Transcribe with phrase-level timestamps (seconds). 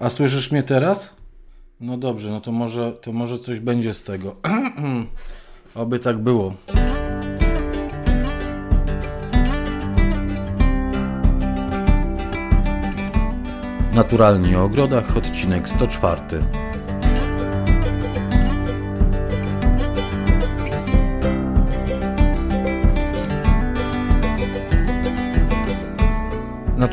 [0.00, 1.16] A słyszysz mnie teraz?
[1.80, 4.36] No dobrze, no to może, to może coś będzie z tego.
[5.74, 6.54] Oby tak było.
[13.94, 16.65] Naturalnie o ogrodach, odcinek 104.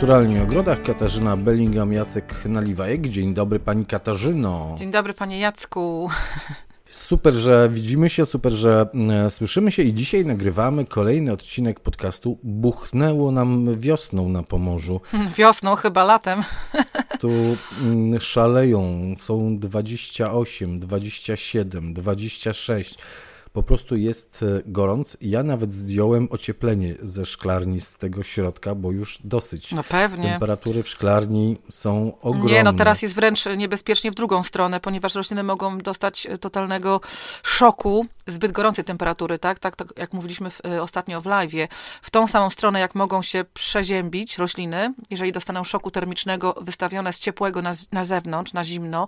[0.04, 3.08] Naturalnie o ogrodach Katarzyna Bellingham, Jacek Naliwajek.
[3.08, 4.76] Dzień dobry pani Katarzyno.
[4.78, 6.10] Dzień dobry panie Jacku.
[6.86, 8.86] Super, że widzimy się, super, że
[9.26, 15.02] e, słyszymy się i dzisiaj nagrywamy kolejny odcinek podcastu Buchnęło nam wiosną na Pomorzu.
[15.38, 16.44] Wiosną, chyba latem.
[17.20, 17.30] Tu
[17.82, 22.98] mm, szaleją, są 28, 27, 26
[23.54, 25.18] po prostu jest e, gorąc.
[25.22, 29.72] Ja nawet zdjąłem ocieplenie ze szklarni z tego środka, bo już dosyć.
[29.72, 30.30] No pewnie.
[30.30, 32.52] Temperatury w szklarni są ogromne.
[32.52, 37.02] Nie, no teraz jest wręcz niebezpiecznie w drugą stronę, ponieważ rośliny mogą dostać e, totalnego
[37.44, 39.60] szoku zbyt gorącej temperatury, tak?
[39.60, 41.54] Tak, tak jak mówiliśmy w, e, ostatnio w live,
[42.02, 47.20] w tą samą stronę, jak mogą się przeziębić rośliny, jeżeli dostaną szoku termicznego wystawione z
[47.20, 49.08] ciepłego na, na zewnątrz, na zimno,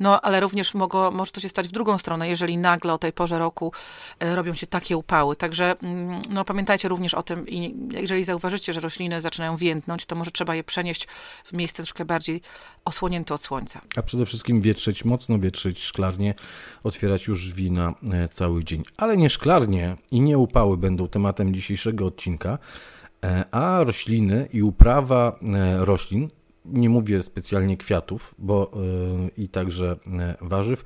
[0.00, 3.12] no ale również mogło, może to się stać w drugą stronę, jeżeli nagle o tej
[3.12, 3.72] porze roku
[4.20, 5.36] robią się takie upały.
[5.36, 10.16] Także mm, no, pamiętajcie również o tym i jeżeli zauważycie, że rośliny zaczynają więdnąć, to
[10.16, 11.08] może trzeba je przenieść
[11.44, 12.40] w miejsce troszkę bardziej
[12.84, 13.80] osłonięte od słońca.
[13.96, 16.34] A przede wszystkim wietrzyć, mocno wietrzyć szklarnie,
[16.84, 18.82] otwierać już wina e, cały dzień.
[18.96, 22.58] Ale nie szklarnie i nie upały będą tematem dzisiejszego odcinka,
[23.24, 25.38] e, a rośliny i uprawa
[25.78, 26.30] roślin,
[26.64, 28.70] nie mówię specjalnie kwiatów, bo
[29.36, 29.96] i także
[30.40, 30.84] warzyw,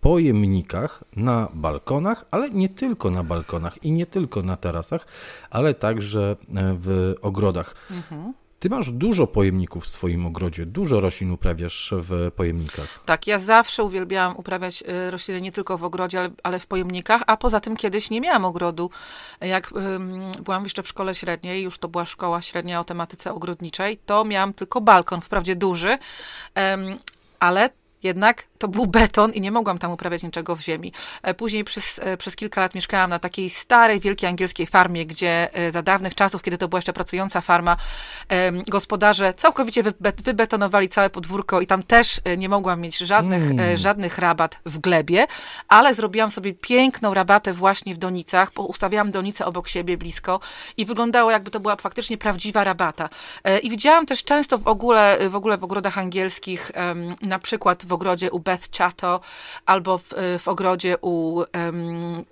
[0.00, 5.06] pojemnikach na balkonach, ale nie tylko na balkonach i nie tylko na tarasach,
[5.50, 7.74] ale także e, w ogrodach.
[7.90, 8.34] Mhm.
[8.60, 13.00] Ty masz dużo pojemników w swoim ogrodzie, dużo roślin uprawiasz w pojemnikach.
[13.06, 17.22] Tak, ja zawsze uwielbiałam uprawiać e, rośliny nie tylko w ogrodzie, ale, ale w pojemnikach,
[17.26, 18.90] a poza tym kiedyś nie miałam ogrodu.
[19.40, 23.98] Jak um, byłam jeszcze w szkole średniej, już to była szkoła średnia o tematyce ogrodniczej,
[24.06, 25.98] to miałam tylko balkon, wprawdzie duży,
[26.56, 26.98] um,
[27.38, 27.70] ale
[28.02, 30.92] jednak to był beton i nie mogłam tam uprawiać niczego w ziemi.
[31.22, 35.54] E, później przez, e, przez kilka lat mieszkałam na takiej starej, wielkiej angielskiej farmie, gdzie
[35.54, 37.76] e, za dawnych czasów, kiedy to była jeszcze pracująca farma,
[38.66, 39.82] gospodarze całkowicie
[40.24, 43.76] wybetonowali całe podwórko i tam też nie mogłam mieć żadnych, mm.
[43.76, 45.26] żadnych rabat w glebie,
[45.68, 50.40] ale zrobiłam sobie piękną rabatę właśnie w donicach, bo ustawiałam donicę obok siebie blisko
[50.76, 53.08] i wyglądało jakby to była faktycznie prawdziwa rabata.
[53.62, 56.72] I widziałam też często w ogóle w, ogóle w ogrodach angielskich,
[57.22, 59.20] na przykład w ogrodzie u Beth Chato
[59.66, 62.24] albo w, w ogrodzie u um,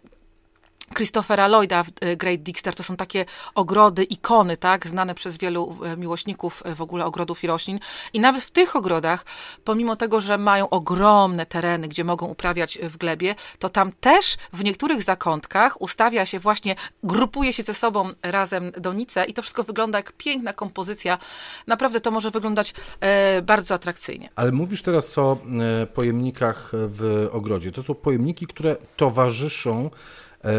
[0.95, 5.79] Christophera Lloyda w e, Great Dixter to są takie ogrody, ikony, tak, znane przez wielu
[5.85, 7.81] e, miłośników e, w ogóle ogrodów i roślin.
[8.13, 9.25] I nawet w tych ogrodach,
[9.65, 14.65] pomimo tego, że mają ogromne tereny, gdzie mogą uprawiać w glebie, to tam też w
[14.65, 19.99] niektórych zakątkach ustawia się właśnie, grupuje się ze sobą razem donice i to wszystko wygląda
[19.99, 21.19] jak piękna kompozycja.
[21.67, 24.29] Naprawdę to może wyglądać e, bardzo atrakcyjnie.
[24.37, 25.39] Ale mówisz teraz o
[25.83, 27.73] e, pojemnikach w ogrodzie.
[27.73, 29.91] To są pojemniki, które towarzyszą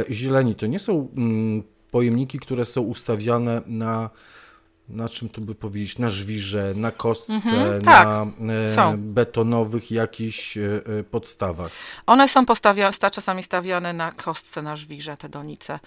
[0.10, 4.10] zieleni to nie są mm, pojemniki, które są ustawiane na
[4.90, 8.08] na czym tu by powiedzieć, na żwirze, na kostce, mhm, tak,
[8.40, 11.70] na e, betonowych jakichś e, podstawach.
[12.06, 15.80] One są postawia, czasami stawiane na kostce, na żwirze, te donice.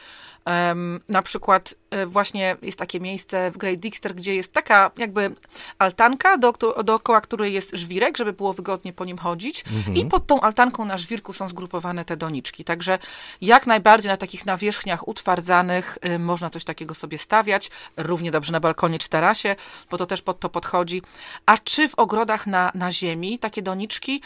[0.47, 5.35] Um, na przykład e, właśnie jest takie miejsce w Great Dixter, gdzie jest taka jakby
[5.79, 6.53] altanka, do,
[6.85, 9.97] dookoła której jest żwirek, żeby było wygodnie po nim chodzić mhm.
[9.97, 12.65] i pod tą altanką na żwirku są zgrupowane te doniczki.
[12.65, 12.99] Także
[13.41, 18.61] jak najbardziej na takich nawierzchniach utwardzanych y, można coś takiego sobie stawiać, równie dobrze na
[18.61, 19.57] balkonie czy tarasie,
[19.91, 21.03] bo to też pod to podchodzi.
[21.47, 24.23] A czy w ogrodach na, na ziemi takie doniczki?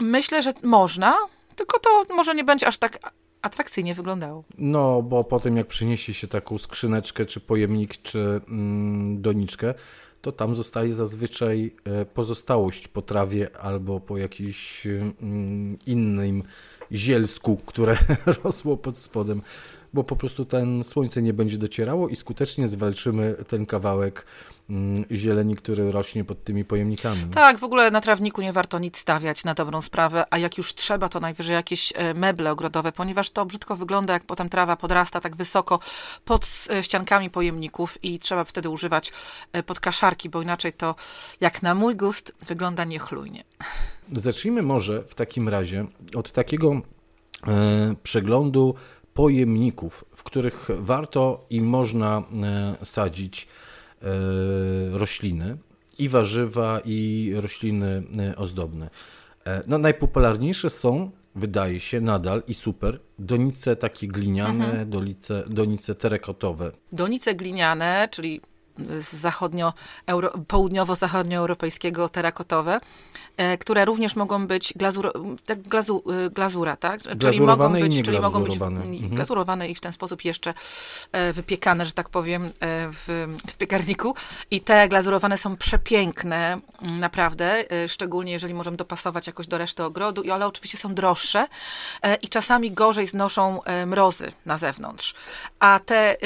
[0.00, 1.16] Myślę, że można,
[1.56, 4.44] tylko to może nie będzie aż tak atrakcyjnie wyglądało.
[4.58, 9.74] No, bo po tym jak przyniesie się taką skrzyneczkę, czy pojemnik, czy mm, doniczkę,
[10.22, 16.42] to tam zostaje zazwyczaj e, pozostałość po trawie albo po jakimś mm, innym
[16.92, 17.98] zielsku, które
[18.44, 19.42] rosło pod spodem,
[19.96, 24.26] bo po prostu ten słońce nie będzie docierało i skutecznie zwalczymy ten kawałek
[24.70, 27.20] Mm, zieleni, który rośnie pod tymi pojemnikami.
[27.34, 30.74] Tak, w ogóle na trawniku nie warto nic stawiać na dobrą sprawę, a jak już
[30.74, 35.20] trzeba, to najwyżej jakieś e, meble ogrodowe, ponieważ to brzydko wygląda, jak potem trawa podrasta
[35.20, 35.78] tak wysoko
[36.24, 39.12] pod e, ściankami pojemników i trzeba wtedy używać
[39.52, 40.94] e, podkaszarki, bo inaczej to,
[41.40, 43.44] jak na mój gust, wygląda niechlujnie.
[44.12, 46.80] Zacznijmy może w takim razie od takiego
[48.02, 48.74] przeglądu
[49.16, 53.48] pojemników, w których warto i można e, sadzić
[54.02, 55.56] E, rośliny
[55.98, 58.02] i warzywa, i rośliny
[58.36, 58.90] ozdobne.
[59.66, 64.90] No, najpopularniejsze są wydaje się nadal i super, donice takie gliniane, mhm.
[64.90, 66.72] donice, donice terekotowe.
[66.92, 68.40] Donice gliniane, czyli
[69.12, 69.72] zachodnio,
[70.48, 72.80] południowo-zachodnioeuropejskiego terakotowe,
[73.36, 75.12] e, które również mogą być glazur,
[75.46, 77.00] tak glazu, e, glazura, tak?
[77.18, 79.10] Czyli mogą być, czyli mogą być mhm.
[79.10, 80.54] glazurowane i w ten sposób jeszcze
[81.12, 82.50] e, wypiekane, że tak powiem,
[82.92, 84.14] w, w piekarniku.
[84.50, 90.46] I te glazurowane są przepiękne, naprawdę, szczególnie jeżeli możemy dopasować jakoś do reszty ogrodu, ale
[90.46, 91.46] oczywiście są droższe
[92.22, 95.14] i czasami gorzej znoszą mrozy na zewnątrz.
[95.60, 96.16] A te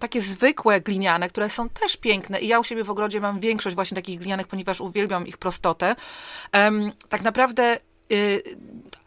[0.00, 3.76] takie zwykłe gliniane, które są też piękne i ja u siebie w ogrodzie mam większość
[3.76, 5.96] właśnie takich glinianek, ponieważ uwielbiam ich prostotę.
[6.54, 7.78] Um, tak naprawdę
[8.12, 8.42] y,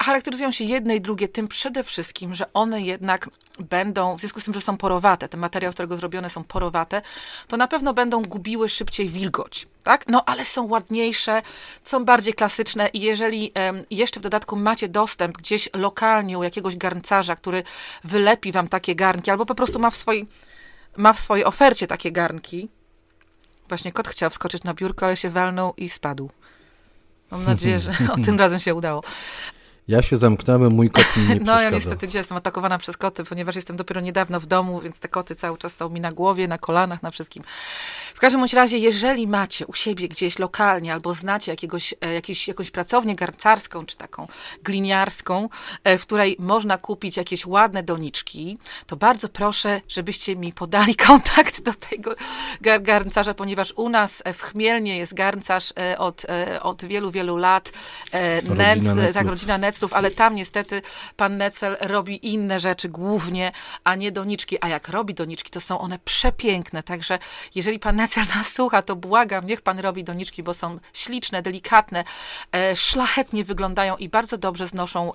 [0.04, 3.30] charakteryzują się jedne i drugie tym przede wszystkim, że one jednak
[3.60, 7.02] będą, w związku z tym, że są porowate, ten materiał, z którego zrobione są porowate,
[7.48, 10.08] to na pewno będą gubiły szybciej wilgoć, tak?
[10.08, 11.42] No, ale są ładniejsze,
[11.86, 13.52] są bardziej klasyczne i jeżeli
[13.90, 17.64] jeszcze w dodatku macie dostęp gdzieś lokalnie u jakiegoś garncarza, który
[18.04, 20.28] wylepi wam takie garnki, albo po prostu ma w swojej,
[20.98, 22.70] ma w swojej ofercie takie garnki,
[23.72, 26.30] Właśnie kot chciał wskoczyć na biurko, ale się walnął i spadł.
[27.32, 29.04] Mam nadzieję, że o tym razem się udało.
[29.88, 33.24] Ja się zamknąłem, mój kot mi nie No ja niestety dzisiaj jestem atakowana przez koty,
[33.24, 36.48] ponieważ jestem dopiero niedawno w domu, więc te koty cały czas są mi na głowie,
[36.48, 37.44] na kolanach, na wszystkim.
[38.13, 42.48] W każdym bądź razie, jeżeli macie u siebie gdzieś lokalnie albo znacie jakiegoś, e, jakieś,
[42.48, 44.28] jakąś pracownię garncarską czy taką
[44.63, 45.50] gliniarską,
[45.84, 48.57] e, w której można kupić jakieś ładne doniczki,
[48.88, 52.16] to bardzo proszę, żebyście mi podali kontakt do tego
[52.62, 56.25] gar garncarza, ponieważ u nas w Chmielnie jest garncarz e, od,
[56.62, 57.72] od wielu, wielu lat.
[58.56, 60.82] Nec, tak, rodzina Nec ale tam niestety
[61.16, 63.52] pan Necel robi inne rzeczy głównie,
[63.84, 64.58] a nie doniczki.
[64.62, 66.84] A jak robi doniczki, to są one przepiękne.
[66.84, 67.20] Także
[67.56, 72.04] jeżeli pan Necel nas słucha, to błagam, niech pan robi doniczki, bo są śliczne, delikatne,
[72.52, 75.14] e, szlachetnie wyglądają i bardzo dobrze znoszą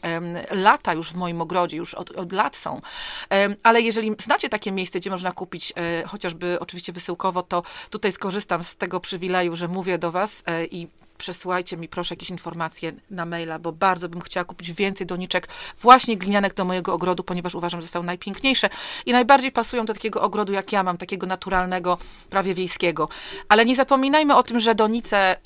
[0.51, 2.81] lata już w moim ogrodzie, już od, od lat są.
[3.63, 8.65] Ale jeżeli znacie takie miejsce, gdzie można kupić e, chociażby oczywiście wysyłkowo, to tutaj skorzystam
[8.65, 13.27] z tego przywileju, że mówię do was e, i przesyłajcie mi proszę jakieś informacje na
[13.27, 15.49] maila, bo bardzo bym chciała kupić więcej doniczek
[15.81, 18.71] właśnie glinianek do mojego ogrodu, ponieważ uważam, że są najpiękniejsze
[19.07, 21.99] i najbardziej pasują do takiego ogrodu, jak ja mam, takiego naturalnego,
[22.31, 23.09] prawie wiejskiego.
[23.49, 25.37] Ale nie zapominajmy o tym, że donice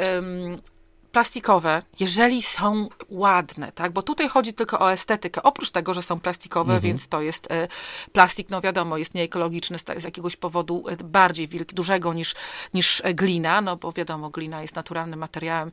[1.12, 6.20] plastikowe, jeżeli są ładne, tak, bo tutaj chodzi tylko o estetykę, oprócz tego, że są
[6.20, 6.82] plastikowe, mhm.
[6.82, 7.68] więc to jest e,
[8.12, 12.34] plastik, no wiadomo, jest nieekologiczny z, z jakiegoś powodu e, bardziej wielki, dużego niż,
[12.74, 15.70] niż e, glina, no bo wiadomo, glina jest naturalnym materiałem,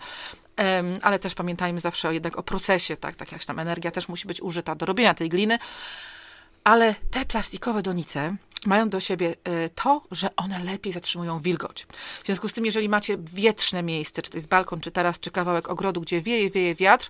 [1.01, 4.41] ale też pamiętajmy zawsze jednak o procesie, tak, tak jak tam energia też musi być
[4.41, 5.59] użyta do robienia tej gliny,
[6.63, 11.87] ale te plastikowe donice mają do siebie e, to, że one lepiej zatrzymują wilgoć.
[12.23, 15.31] W związku z tym, jeżeli macie wietrzne miejsce, czy to jest balkon, czy teraz, czy
[15.31, 17.09] kawałek ogrodu, gdzie wieje, wieje wiatr,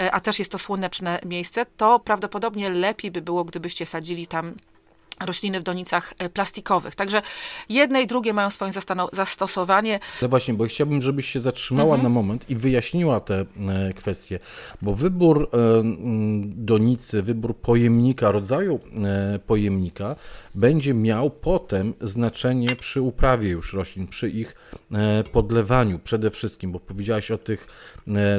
[0.00, 4.54] e, a też jest to słoneczne miejsce, to prawdopodobnie lepiej by było, gdybyście sadzili tam
[5.20, 6.94] rośliny w donicach e, plastikowych.
[6.94, 7.22] Także
[7.68, 8.72] jedne i drugie mają swoje
[9.12, 10.00] zastosowanie.
[10.22, 12.02] No właśnie, bo chciałbym, żebyś się zatrzymała mhm.
[12.02, 13.46] na moment i wyjaśniła te e,
[13.94, 14.38] kwestie,
[14.82, 15.56] bo wybór e,
[16.44, 18.80] donicy, wybór pojemnika, rodzaju
[19.46, 20.16] pojemnika
[20.54, 24.56] będzie miał potem znaczenie przy uprawie już roślin, przy ich
[25.32, 27.66] podlewaniu przede wszystkim, bo powiedziałaś o tych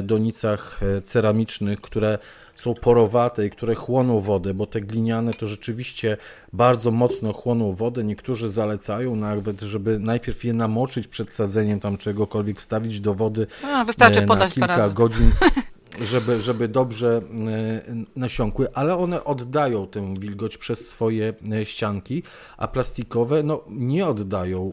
[0.02, 2.18] donicach ceramicznych, które
[2.60, 6.16] są porowate i które chłoną wodę, bo te gliniane to rzeczywiście
[6.52, 8.04] bardzo mocno chłoną wodę.
[8.04, 13.84] Niektórzy zalecają nawet, żeby najpierw je namoczyć przed sadzeniem tam czegokolwiek, wstawić do wody A,
[13.84, 15.30] wystarczy e, na kilka godzin.
[16.00, 22.22] żeby, żeby dobrze e, nasiąkły, ale one oddają tę wilgoć przez swoje e, ścianki,
[22.56, 24.72] a plastikowe no, nie oddają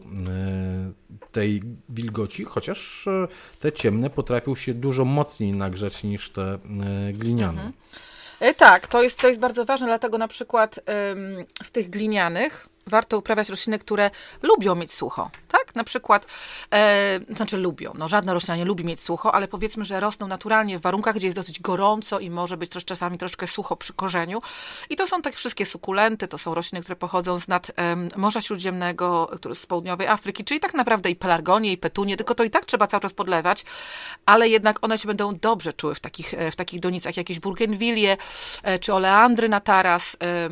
[1.32, 3.08] tej wilgoci, chociaż
[3.60, 6.58] te ciemne potrafią się dużo mocniej nagrzać niż te
[7.12, 7.62] gliniane.
[7.62, 8.54] Mhm.
[8.56, 10.80] Tak, to jest, to jest bardzo ważne, dlatego na przykład
[11.64, 14.10] w tych glinianych warto uprawiać rośliny, które
[14.42, 15.74] lubią mieć sucho, tak?
[15.74, 16.26] Na przykład,
[16.74, 20.78] e, znaczy lubią, no żadna roślina nie lubi mieć sucho, ale powiedzmy, że rosną naturalnie
[20.78, 24.42] w warunkach, gdzie jest dosyć gorąco i może być też czasami troszkę sucho przy korzeniu.
[24.90, 28.40] I to są tak wszystkie sukulenty, to są rośliny, które pochodzą z nad e, Morza
[28.40, 32.64] Śródziemnego, z południowej Afryki, czyli tak naprawdę i pelargonie, i petunie, tylko to i tak
[32.64, 33.64] trzeba cały czas podlewać,
[34.26, 38.16] ale jednak one się będą dobrze czuły w takich, e, w takich donicach, jakieś burgenwilie,
[38.62, 40.48] e, czy oleandry na taras, e,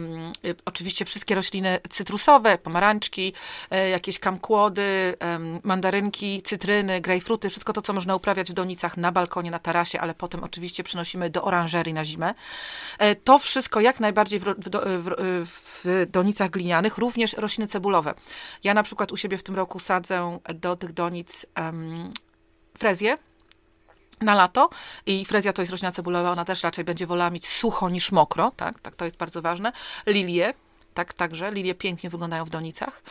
[0.64, 3.32] oczywiście wszystkie rośliny cytrusowe, cytrusowe, pomarańczki,
[3.70, 5.16] e, jakieś kamkłody,
[5.62, 10.14] mandarynki, cytryny, grejpfruty, wszystko to, co można uprawiać w donicach na balkonie, na tarasie, ale
[10.14, 12.34] potem oczywiście przynosimy do oranżerii na zimę.
[12.98, 14.70] E, to wszystko jak najbardziej w, w,
[15.04, 18.14] w, w donicach glinianych, również rośliny cebulowe.
[18.64, 22.12] Ja na przykład u siebie w tym roku sadzę do tych donic um,
[22.78, 23.18] frezję
[24.20, 24.70] na lato
[25.06, 28.52] i frezja to jest roślina cebulowa, ona też raczej będzie wolała mieć sucho niż mokro,
[28.56, 29.72] tak, tak to jest bardzo ważne.
[30.06, 30.54] Lilie,
[30.94, 33.02] tak, także lilie pięknie wyglądają w donicach,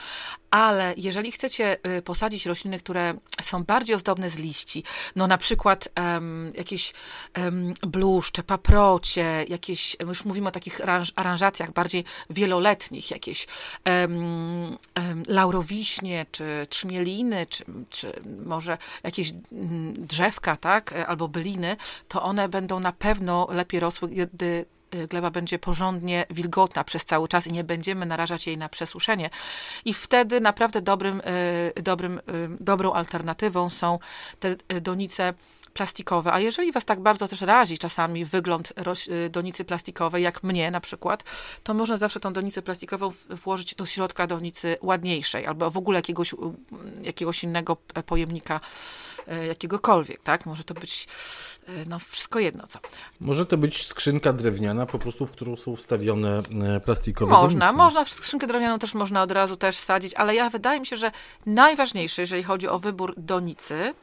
[0.51, 4.83] ale jeżeli chcecie y, posadzić rośliny, które są bardziej ozdobne z liści,
[5.15, 6.93] no na przykład um, jakieś
[7.37, 10.81] um, bluszcze, paprocie, jakieś, już mówimy o takich
[11.15, 13.47] aranżacjach bardziej wieloletnich, jakieś
[13.85, 14.77] um,
[15.27, 18.13] laurowiśnie, czy trzmieliny, czy, czy
[18.45, 24.65] może jakieś mm, drzewka, tak, albo byliny, to one będą na pewno lepiej rosły, gdy
[25.09, 29.29] gleba będzie porządnie wilgotna przez cały czas i nie będziemy narażać jej na przesuszenie.
[29.85, 31.21] I wtedy naprawdę dobrym,
[31.77, 32.21] y, dobrym, y,
[32.59, 34.00] dobrą alternatywą są
[34.39, 35.33] te donice
[35.73, 36.33] plastikowe.
[36.33, 38.73] A jeżeli was tak bardzo też razi czasami wygląd
[39.29, 41.23] donicy plastikowej, jak mnie na przykład,
[41.63, 46.35] to można zawsze tą donicę plastikową włożyć do środka donicy ładniejszej albo w ogóle jakiegoś,
[47.01, 48.59] jakiegoś innego pojemnika
[49.27, 50.45] E, jakiegokolwiek, tak?
[50.45, 51.07] Może to być,
[51.67, 52.79] e, no wszystko jedno co.
[53.19, 56.41] Może to być skrzynka drewniana, po prostu w którą są wstawione
[56.75, 57.77] e, plastikowe Można, donice.
[57.77, 60.95] można, w skrzynkę drewnianą też można od razu też sadzić, ale ja wydaje mi się,
[60.95, 61.11] że
[61.45, 63.93] najważniejsze, jeżeli chodzi o wybór donicy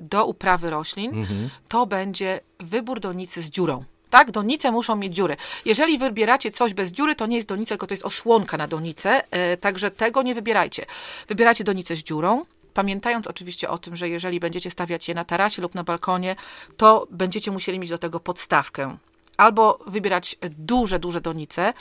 [0.00, 1.50] do uprawy roślin, mhm.
[1.68, 3.84] to będzie wybór donicy z dziurą.
[4.10, 5.36] Tak, donice muszą mieć dziury.
[5.64, 9.22] Jeżeli wybieracie coś bez dziury, to nie jest donica, tylko to jest osłonka na donicę,
[9.60, 10.86] także tego nie wybierajcie.
[11.28, 12.44] Wybieracie donicę z dziurą,
[12.74, 16.36] Pamiętając oczywiście o tym, że jeżeli będziecie stawiać je na tarasie lub na balkonie,
[16.76, 18.96] to będziecie musieli mieć do tego podstawkę
[19.36, 21.72] albo wybierać duże, duże donice,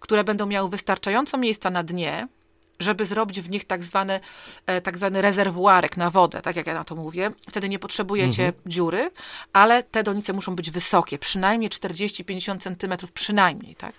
[0.00, 2.28] które będą miały wystarczająco miejsca na dnie,
[2.80, 4.20] żeby zrobić w nich tak zwany,
[4.66, 7.30] e, tak zwany rezerwuarek na wodę, tak jak ja na to mówię.
[7.50, 8.62] Wtedy nie potrzebujecie mhm.
[8.66, 9.10] dziury,
[9.52, 13.92] ale te donice muszą być wysokie, przynajmniej 40-50 centymetrów, przynajmniej, tak?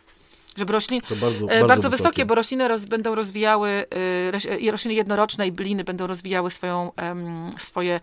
[0.57, 3.85] żeby rośliny, bardzo, e, bardzo, bardzo wysokie, bo rośliny roz, będą rozwijały,
[4.61, 6.91] y, rośliny jednoroczne i bliny będą rozwijały swoją,
[7.57, 7.99] swoje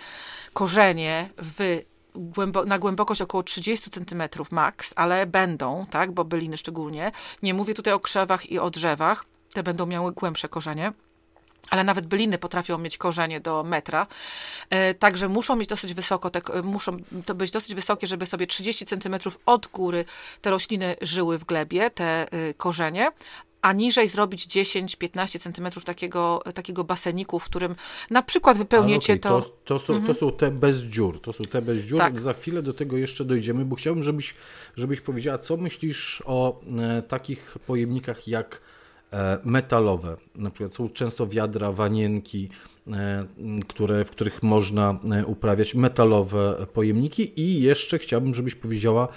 [0.52, 1.82] korzenie w
[2.14, 7.12] Głębo, na głębokość około 30 cm max, ale będą, tak, bo byliny szczególnie.
[7.42, 9.24] Nie mówię tutaj o krzewach i o drzewach,
[9.54, 10.92] te będą miały głębsze korzenie
[11.70, 14.06] ale nawet byliny potrafią mieć korzenie do metra,
[14.70, 16.96] e, także muszą mieć dosyć wysoko, te, muszą
[17.26, 20.04] to być dosyć wysokie, żeby sobie 30 cm od góry
[20.40, 23.10] te rośliny żyły w glebie, te y, korzenie,
[23.62, 27.74] a niżej zrobić 10-15 centymetrów takiego, takiego baseniku, w którym
[28.10, 29.40] na przykład wypełnicie okay, to...
[29.40, 30.14] To, to, są, mhm.
[30.14, 31.98] to są te bez dziur, to są te bez dziur.
[31.98, 32.20] Tak.
[32.20, 34.34] Za chwilę do tego jeszcze dojdziemy, bo chciałbym, żebyś,
[34.76, 38.73] żebyś powiedziała, co myślisz o e, takich pojemnikach jak E,
[39.44, 40.16] metalowe.
[40.34, 42.48] Na przykład są często wiadra, wanienki,
[42.92, 43.24] e,
[43.68, 49.08] które, w których można e, uprawiać metalowe pojemniki i jeszcze chciałbym, żebyś powiedziała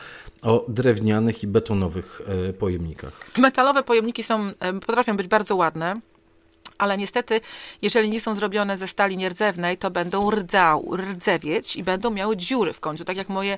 [0.41, 2.21] o drewnianych i betonowych
[2.59, 3.31] pojemnikach.
[3.37, 4.51] Metalowe pojemniki są,
[4.85, 6.01] potrafią być bardzo ładne
[6.77, 7.41] ale niestety,
[7.81, 12.73] jeżeli nie są zrobione ze stali nierdzewnej, to będą rdzał, rdzewieć i będą miały dziury
[12.73, 13.05] w końcu.
[13.05, 13.57] Tak jak moje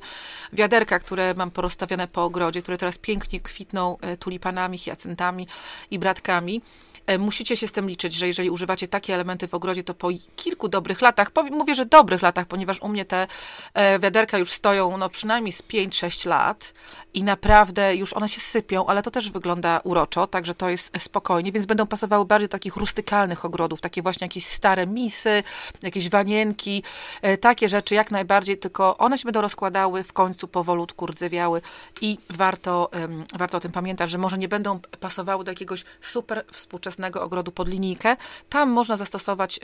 [0.54, 5.48] wiaderka, które mam porozstawione po ogrodzie, które teraz pięknie kwitną e, tulipanami, hiacyntami
[5.92, 6.62] i bratkami
[7.18, 10.68] musicie się z tym liczyć, że jeżeli używacie takie elementy w ogrodzie, to po kilku
[10.68, 13.28] dobrych latach, mówię, że dobrych latach, ponieważ u mnie te
[13.74, 16.74] e, wiaderka już stoją no przynajmniej z 5-6 lat
[17.14, 21.52] i naprawdę już one się sypią, ale to też wygląda uroczo, także to jest spokojnie,
[21.52, 25.44] więc będą pasowały bardziej do takich rustykalnych ogrodów, takie właśnie jakieś stare misy,
[25.82, 26.84] jakieś wanienki,
[27.22, 31.62] e, takie rzeczy jak najbardziej, tylko one się będą rozkładały w końcu powolutku, rdzewiały
[32.02, 32.90] i warto,
[33.38, 37.52] warto o tym pamiętać, że może nie będą pasowały do jakiegoś super współczesnego własnego ogrodu
[37.52, 38.18] pod linijkę.
[38.50, 39.60] Tam można zastosować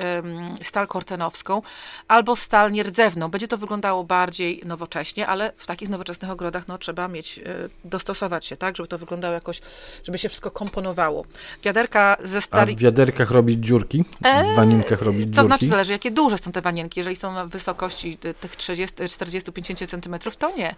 [0.61, 1.61] stal kortenowską
[2.07, 3.29] albo stal nierdzewną.
[3.29, 7.43] Będzie to wyglądało bardziej nowocześnie, ale w takich nowoczesnych ogrodach no, trzeba mieć, e,
[7.83, 9.61] dostosować się, tak, żeby to wyglądało jakoś,
[10.03, 11.25] żeby się wszystko komponowało.
[11.63, 12.75] Wiaderka ze starych...
[12.75, 14.03] A w wiaderkach robić dziurki?
[14.21, 15.35] W eee, wanienkach robić dziurki?
[15.35, 16.99] To znaczy zależy, jakie duże są te wanienki.
[16.99, 20.75] Jeżeli są na wysokości tych 40-50 cm, to nie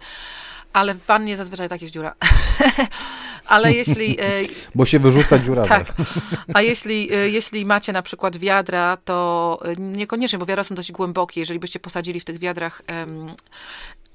[0.72, 2.14] ale w wannie zazwyczaj tak jest dziura.
[3.48, 4.20] ale jeśli...
[4.20, 4.24] E,
[4.74, 5.66] Bo się wyrzuca dziura.
[5.66, 5.92] tak.
[6.54, 10.92] A jeśli, e, jeśli macie na przykład wiadra, to e, niekoniecznie, bo wiadra są dość
[10.92, 11.40] głębokie.
[11.40, 12.82] Jeżeli byście posadzili w tych wiadrach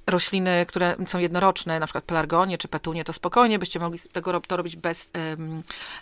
[0.08, 4.58] rośliny, które są jednoroczne, na przykład pelargonie czy petunie, to spokojnie byście mogli tego to
[4.58, 5.12] robić bez,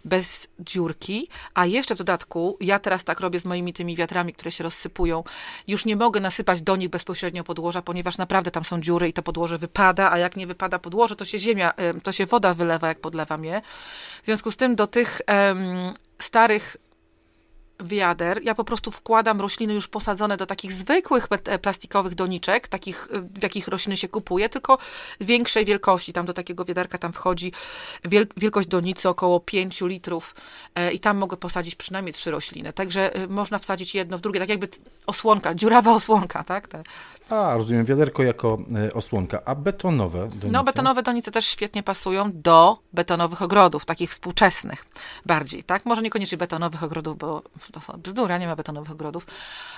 [0.05, 1.29] bez dziurki.
[1.53, 5.23] A jeszcze w dodatku, ja teraz tak robię z moimi tymi wiatrami, które się rozsypują.
[5.67, 9.23] Już nie mogę nasypać do nich bezpośrednio podłoża, ponieważ naprawdę tam są dziury i to
[9.23, 12.99] podłoże wypada, a jak nie wypada podłoże, to się ziemia, to się woda wylewa, jak
[12.99, 13.61] podlewam je.
[14.21, 15.21] W związku z tym do tych
[16.19, 16.77] starych
[17.83, 21.27] wiader ja po prostu wkładam rośliny już posadzone do takich zwykłych
[21.61, 23.07] plastikowych doniczek, takich,
[23.39, 24.77] w jakich rośliny się kupuje, tylko
[25.19, 26.13] większej wielkości.
[26.13, 27.51] Tam do takiego wiaderka tam wchodzi
[28.37, 30.35] wielkość donicy około 5 litrów
[30.93, 32.73] i tam mogę posadzić przynajmniej trzy rośliny.
[32.73, 34.67] Także można wsadzić jedno w drugie, tak jakby
[35.07, 36.67] osłonka, dziurawa osłonka, tak?
[36.67, 36.83] Te.
[37.29, 38.57] A, rozumiem, wiaderko jako
[38.93, 39.41] osłonka.
[39.45, 40.47] A betonowe donice?
[40.47, 44.85] No, betonowe donice też świetnie pasują do betonowych ogrodów, takich współczesnych
[45.25, 45.85] bardziej, tak?
[45.85, 47.41] Może niekoniecznie betonowych ogrodów, bo
[47.71, 49.27] to są bzdura, nie ma betonowych ogrodów,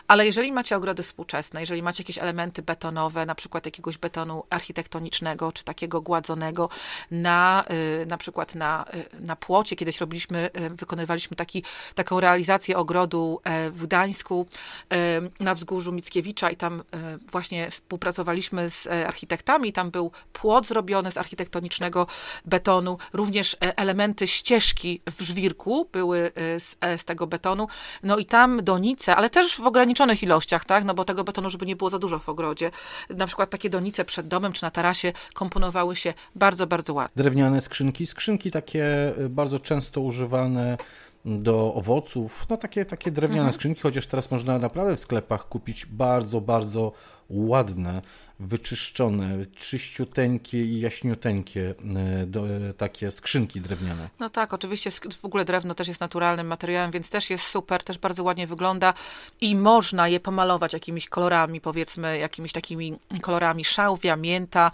[0.07, 5.51] ale jeżeli macie ogrody współczesne, jeżeli macie jakieś elementy betonowe, na przykład jakiegoś betonu architektonicznego,
[5.51, 6.69] czy takiego gładzonego
[7.11, 7.65] na,
[8.01, 11.63] y, na przykład na, y, na płocie, kiedyś robiliśmy, y, wykonywaliśmy taki,
[11.95, 14.45] taką realizację ogrodu e, w Gdańsku
[14.91, 21.11] e, na wzgórzu Mickiewicza i tam e, właśnie współpracowaliśmy z architektami, tam był płot zrobiony
[21.11, 22.07] z architektonicznego
[22.45, 27.67] betonu, również elementy ścieżki w żwirku były z, z tego betonu,
[28.03, 31.65] no i tam donice, ale też w ograniczonych ilościach, tak, no bo tego betonu, żeby
[31.65, 32.71] nie było za dużo w ogrodzie.
[33.09, 37.23] Na przykład takie donice przed domem czy na tarasie komponowały się bardzo, bardzo ładnie.
[37.23, 40.77] Drewniane skrzynki, skrzynki takie y, bardzo często używane
[41.25, 43.53] do owoców, no takie, takie drewniane mhm.
[43.53, 46.91] skrzynki, chociaż teraz można naprawdę w sklepach kupić bardzo, bardzo
[47.29, 48.01] ładne,
[48.39, 54.09] wyczyszczone, czyściuteńkie i jaśniuteńkie e, do, e, takie skrzynki drewniane.
[54.19, 57.97] No tak, oczywiście w ogóle drewno też jest naturalnym materiałem, więc też jest super, też
[57.97, 58.93] bardzo ładnie wygląda
[59.41, 64.71] i można je pomalować jakimiś kolorami, powiedzmy jakimiś takimi kolorami szałwia, mięta,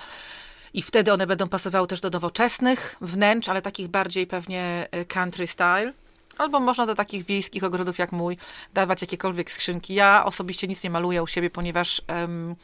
[0.73, 5.47] i wtedy one będą pasowały też do nowoczesnych wnętrz, ale takich bardziej pewnie e, country
[5.47, 5.93] style.
[6.37, 8.37] Albo można do takich wiejskich ogrodów jak mój
[8.73, 9.93] dawać jakiekolwiek skrzynki.
[9.93, 12.55] Ja osobiście nic nie maluję u siebie, ponieważ um,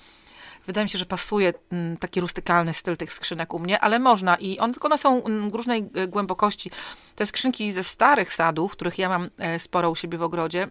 [0.67, 4.35] wydaje mi się, że pasuje um, taki rustykalny styl tych skrzynek u mnie, ale można
[4.35, 6.71] i on, tylko one są um, różnej e, głębokości.
[7.15, 10.67] Te skrzynki ze starych sadów, których ja mam e, sporo u siebie w ogrodzie,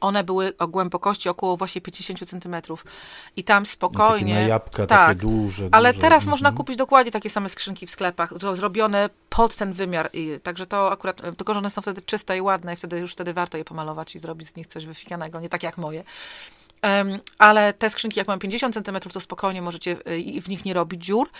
[0.00, 2.84] one były o głębokości około właśnie 50 centymetrów.
[3.36, 4.34] I tam spokojnie.
[4.34, 5.68] Takie na jabłka, tak, takie duże.
[5.72, 6.00] Ale duże.
[6.00, 6.30] teraz mhm.
[6.30, 10.10] można kupić dokładnie takie same skrzynki w sklepach, zrobione pod ten wymiar.
[10.12, 13.12] I, także to akurat, tylko że one są wtedy czyste i ładne, i wtedy już
[13.12, 16.04] wtedy warto je pomalować i zrobić z nich coś wyfikanego, nie tak jak moje.
[17.38, 21.04] Ale te skrzynki, jak mam 50 centymetrów, to spokojnie możecie y, w nich nie robić
[21.04, 21.30] dziur.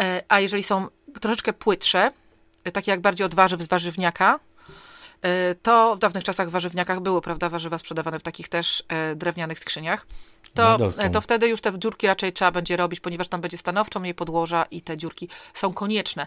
[0.00, 0.86] E, a jeżeli są
[1.20, 2.10] troszeczkę płytsze,
[2.68, 4.40] y, takie jak bardziej od warzyw z warzywniaka,
[5.62, 9.58] to w dawnych czasach w warzywniakach były, prawda, warzywa sprzedawane w takich też e, drewnianych
[9.58, 10.06] skrzyniach.
[10.54, 14.00] To, e, to wtedy już te dziurki raczej trzeba będzie robić, ponieważ tam będzie stanowczo
[14.00, 16.26] mniej podłoża i te dziurki są konieczne.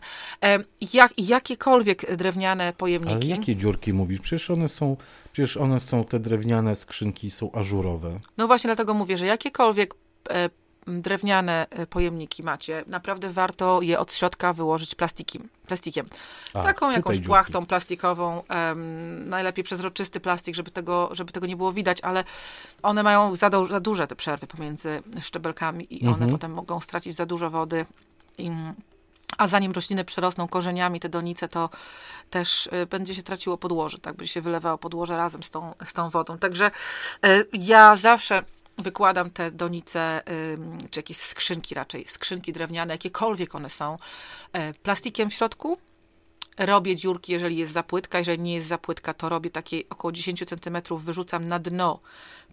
[0.94, 3.32] Jak, jakiekolwiek drewniane pojemniki.
[3.32, 4.20] Ale jakie dziurki mówisz?
[4.20, 4.98] Przecież one są,
[5.32, 8.20] przecież one są, te drewniane skrzynki są ażurowe.
[8.38, 9.94] No właśnie dlatego mówię, że jakiekolwiek
[10.88, 15.50] drewniane e, pojemniki macie, naprawdę warto je od środka wyłożyć plastikiem.
[15.68, 16.08] plastikiem.
[16.54, 17.28] A, Taką jakąś dziurki.
[17.28, 22.24] płachtą plastikową, um, najlepiej przezroczysty plastik, żeby tego, żeby tego nie było widać, ale
[22.84, 26.24] one mają za, do, za duże te przerwy pomiędzy szczebelkami i mhm.
[26.24, 27.86] one potem mogą stracić za dużo wody.
[28.38, 28.52] I,
[29.38, 31.70] a zanim rośliny przerosną korzeniami, te donice, to
[32.30, 35.94] też y, będzie się traciło podłoże, tak, będzie się wylewało podłoże razem z tą, z
[35.94, 36.38] tą wodą.
[36.38, 36.72] Także
[37.26, 38.44] y, ja zawsze
[38.82, 40.22] wykładam te donice,
[40.92, 43.98] czy jakieś skrzynki raczej, skrzynki drewniane, jakiekolwiek one są,
[44.54, 45.78] e, plastikiem w środku.
[46.58, 50.78] Robię dziurki, jeżeli jest zapłytka, jeżeli nie jest zapłytka, to robię takie około 10 cm,
[50.98, 52.00] wyrzucam na dno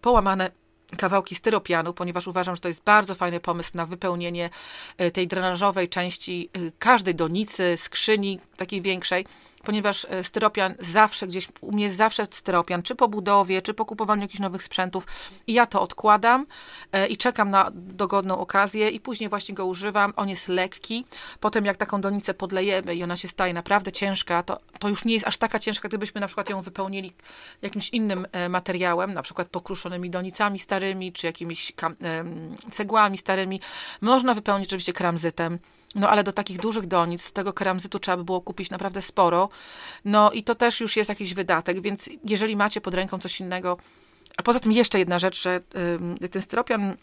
[0.01, 0.51] połamane
[0.97, 4.51] kawałki styropianu, ponieważ uważam, że to jest bardzo fajny pomysł na wypełnienie
[4.99, 9.27] e, tej drenażowej części e, każdej donicy, skrzyni takiej większej
[9.69, 14.23] ponieważ e, styropian zawsze gdzieś, u mnie zawsze styropian, czy po budowie, czy po kupowaniu
[14.23, 15.07] jakichś nowych sprzętów.
[15.47, 16.47] I ja to odkładam
[16.93, 21.05] e, i czekam na dogodną okazję i później właśnie go używam, on jest lekki,
[21.41, 25.15] potem jak taką donicę podlejemy i ona się staje naprawdę ciężka, to, to już nie
[25.15, 27.13] jest aż taka ciężka, gdybyśmy na przykład ją wypełnili
[27.63, 31.73] jakimś innym e, materiałem, na przykład pokruszonymi donicami starymi, czy jakimiś
[32.73, 33.61] cegłami starymi.
[34.01, 35.59] Można wypełnić oczywiście kramzytem,
[35.95, 39.49] no ale do takich dużych donic tego keramzytu trzeba by było kupić naprawdę sporo.
[40.05, 43.77] No i to też już jest jakiś wydatek, więc jeżeli macie pod ręką coś innego,
[44.37, 45.61] a poza tym jeszcze jedna rzecz, że
[46.31, 46.97] ten styropian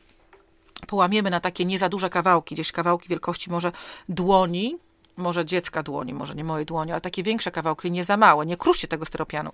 [0.87, 3.71] połamiemy na takie nie za duże kawałki, gdzieś kawałki wielkości może
[4.09, 4.77] dłoni,
[5.17, 8.57] może dziecka dłoni, może nie mojej dłoni, ale takie większe kawałki, nie za małe, nie
[8.57, 9.51] kruszcie tego styropianu.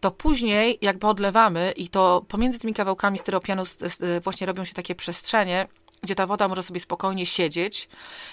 [0.00, 3.62] To później jakby odlewamy i to pomiędzy tymi kawałkami styropianu
[4.24, 5.68] właśnie robią się takie przestrzenie,
[6.02, 7.88] gdzie ta woda może sobie spokojnie siedzieć,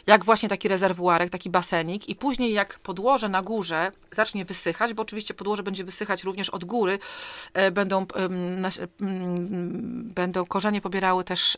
[0.08, 5.02] jak właśnie taki rezerwuarek, taki basenik i później jak podłoże na górze zacznie wysychać, bo
[5.02, 7.00] oczywiście podłoże będzie wysychać również od góry,
[7.54, 8.06] e, będą,
[10.16, 11.58] będą korzenie pobierały też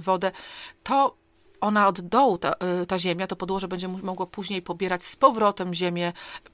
[0.00, 0.32] wodę,
[0.82, 1.16] to
[1.60, 5.74] ona od dołu, ta, y, ta ziemia, to podłoże będzie mogło później pobierać z powrotem
[5.74, 6.12] ziemię,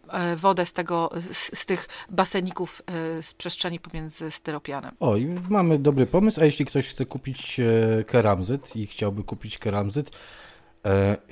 [0.09, 4.93] e, wodę z, tego, z, z tych baseników e, z przestrzeni pomiędzy styropianem.
[5.01, 9.59] O, i mamy dobry pomysł, a jeśli ktoś chce kupić e, keramzyt i chciałby kupić
[9.59, 10.11] keramzyt,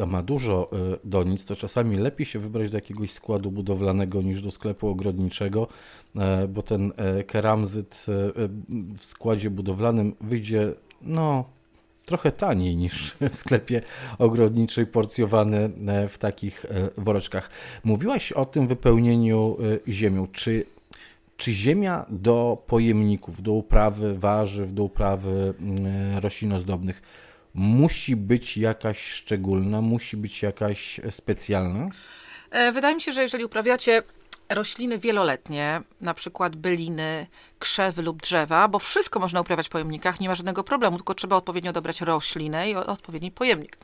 [0.03, 0.71] a ma dużo
[1.05, 5.67] donic, to czasami lepiej się wybrać do jakiegoś składu budowlanego niż do sklepu ogrodniczego,
[6.49, 6.93] bo ten
[7.27, 8.07] keramzyt
[8.99, 11.45] w składzie budowlanym wyjdzie no
[12.07, 13.83] trochę taniej niż w sklepie
[14.19, 17.51] ogrodniczej, porcjowany e, w takich e, woreczkach.
[17.85, 19.57] Mówiłaś o tym wypełnieniu
[19.89, 20.27] e, ziemią.
[20.33, 20.65] Czy,
[21.37, 27.03] czy ziemia do pojemników, do uprawy warzyw, do uprawy mm, roślin ozdobnych
[27.55, 31.87] musi być jakaś szczególna, musi być jakaś specjalna?
[32.73, 34.03] Wydaje mi się, że jeżeli uprawiacie
[34.49, 37.27] rośliny wieloletnie, na przykład byliny,
[37.59, 41.37] krzewy lub drzewa, bo wszystko można uprawiać w pojemnikach, nie ma żadnego problemu, tylko trzeba
[41.37, 43.79] odpowiednio dobrać roślinę i odpowiedni pojemnik.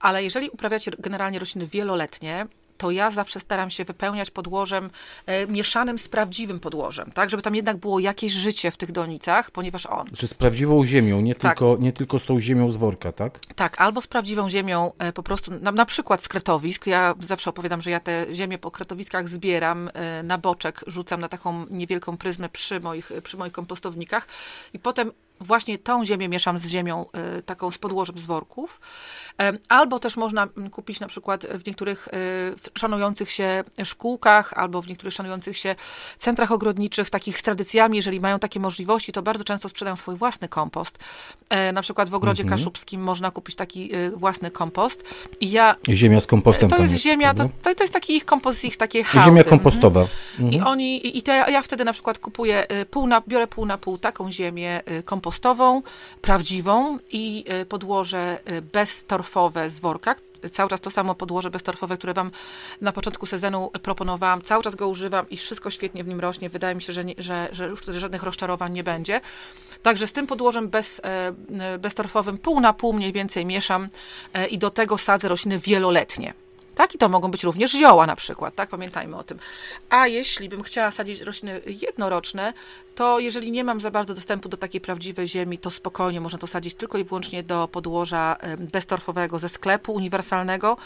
[0.00, 2.46] Ale jeżeli uprawiacie generalnie rośliny wieloletnie,
[2.82, 4.90] to ja zawsze staram się wypełniać podłożem
[5.26, 9.50] e, mieszanym z prawdziwym podłożem, tak, żeby tam jednak było jakieś życie w tych donicach,
[9.50, 10.10] ponieważ on...
[10.16, 11.58] Czy z prawdziwą ziemią, nie, tak.
[11.58, 13.40] tylko, nie tylko z tą ziemią z worka, tak?
[13.56, 16.86] Tak, albo z prawdziwą ziemią e, po prostu, na, na przykład z kretowisk.
[16.86, 21.28] Ja zawsze opowiadam, że ja te ziemię po kretowiskach zbieram e, na boczek, rzucam na
[21.28, 24.26] taką niewielką pryzmę przy moich, przy moich kompostownikach
[24.74, 27.06] i potem właśnie tą ziemię mieszam z ziemią
[27.38, 28.80] y, taką z podłożem z worków.
[29.68, 34.88] Albo też można mm, kupić na przykład w niektórych y, szanujących się szkółkach, albo w
[34.88, 35.74] niektórych szanujących się
[36.18, 40.48] centrach ogrodniczych, takich z tradycjami, jeżeli mają takie możliwości, to bardzo często sprzedają swój własny
[40.48, 40.98] kompost.
[41.48, 42.58] E, na przykład w ogrodzie mhm.
[42.58, 45.04] kaszubskim można kupić taki y, własny kompost.
[45.40, 45.76] I ja...
[45.88, 49.04] Ziemia z kompostem To jest, jest ziemia, to, to, jest taki ich kompost, ich takie
[49.04, 49.26] hałdy.
[49.26, 50.06] Ziemia kompostowa.
[50.40, 50.52] Mhm.
[50.52, 53.98] I oni, i te, ja wtedy na przykład kupuję pół na, biorę pół na pół
[53.98, 55.82] taką ziemię kompostową, kompostową,
[56.20, 60.14] prawdziwą i y, podłoże y, beztorfowe z worka,
[60.52, 62.30] cały czas to samo podłoże beztorfowe, które Wam
[62.80, 64.42] na początku sezonu proponowałam.
[64.42, 66.50] Cały czas go używam i wszystko świetnie w nim rośnie.
[66.50, 69.20] Wydaje mi się, że, nie, że, że już żadnych rozczarowań nie będzie.
[69.82, 73.88] Także z tym podłożem bez, e, beztorfowym pół na pół mniej więcej mieszam
[74.34, 76.34] e, i do tego sadzę rośliny wieloletnie.
[76.74, 79.38] Tak, i to mogą być również zioła na przykład, tak, pamiętajmy o tym.
[79.90, 82.52] A jeśli bym chciała sadzić rośliny jednoroczne,
[82.94, 86.46] to jeżeli nie mam za bardzo dostępu do takiej prawdziwej ziemi, to spokojnie można to
[86.46, 90.76] sadzić tylko i wyłącznie do podłoża beztorfowego ze sklepu uniwersalnego.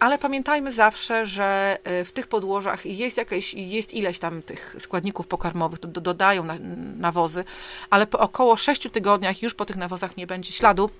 [0.00, 5.26] Ale pamiętajmy zawsze, że e, w tych podłożach jest jakieś, jest ileś tam tych składników
[5.26, 6.56] pokarmowych, do, dodają na,
[6.96, 7.44] nawozy,
[7.90, 10.90] ale po około 6 tygodniach już po tych nawozach nie będzie śladu,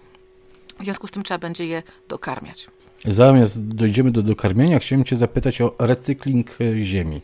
[0.81, 2.67] w związku z tym trzeba będzie je dokarmiać.
[3.05, 7.21] Zamiast dojdziemy do dokarmienia, chciałem Cię zapytać o recykling e, ziemi.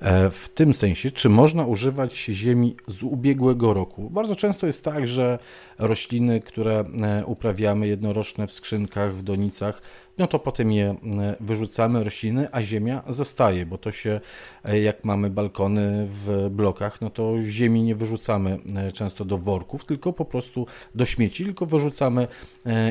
[0.00, 4.10] E, w tym sensie, czy można używać ziemi z ubiegłego roku?
[4.10, 5.38] Bardzo często jest tak, że
[5.82, 9.82] rośliny, które e, uprawiamy jednoroczne w skrzynkach, w donicach,
[10.18, 10.94] no to potem je
[11.40, 14.20] wyrzucamy, rośliny, a ziemia zostaje, bo to się,
[14.64, 18.58] jak mamy balkony w blokach, no to ziemi nie wyrzucamy
[18.94, 22.28] często do worków, tylko po prostu do śmieci, tylko wyrzucamy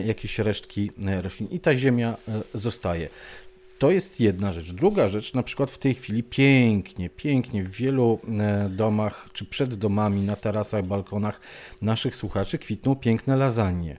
[0.06, 2.18] jakieś resztki roślin i ta ziemia
[2.54, 3.10] zostaje.
[3.82, 4.72] To jest jedna rzecz.
[4.74, 9.76] Druga rzecz, na przykład w tej chwili pięknie, pięknie w wielu e, domach, czy przed
[9.76, 11.42] domami, na tarasach, balkonach
[11.82, 13.98] naszych słuchaczy kwitną piękne lasagne,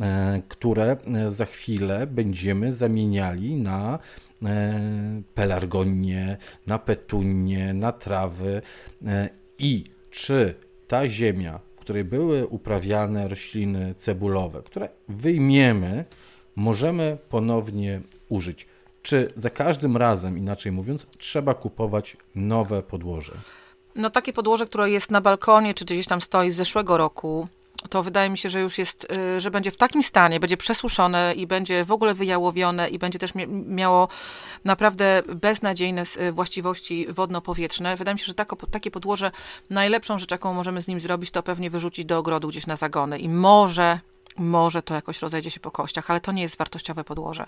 [0.00, 3.98] e, które e, za chwilę będziemy zamieniali na
[5.34, 8.62] pelargonie, na petunie, na trawy.
[9.58, 10.54] I czy
[10.88, 16.04] ta ziemia, w której były uprawiane rośliny cebulowe, które wyjmiemy,
[16.56, 18.69] możemy ponownie użyć.
[19.02, 23.32] Czy za każdym razem, inaczej mówiąc, trzeba kupować nowe podłoże?
[23.94, 27.48] No takie podłoże, które jest na balkonie, czy gdzieś tam stoi z zeszłego roku,
[27.88, 31.34] to wydaje mi się, że już jest, y, że będzie w takim stanie, będzie przesuszone
[31.36, 33.32] i będzie w ogóle wyjałowione i będzie też
[33.66, 34.08] miało
[34.64, 37.96] naprawdę beznadziejne y, właściwości wodno-powietrzne.
[37.96, 38.34] Wydaje mi się, że
[38.70, 39.30] takie podłoże,
[39.70, 43.18] najlepszą rzecz, jaką możemy z nim zrobić, to pewnie wyrzucić do ogrodu gdzieś na zagony
[43.18, 44.00] i może
[44.40, 47.46] może to jakoś rozejdzie się po kościach, ale to nie jest wartościowe podłoże.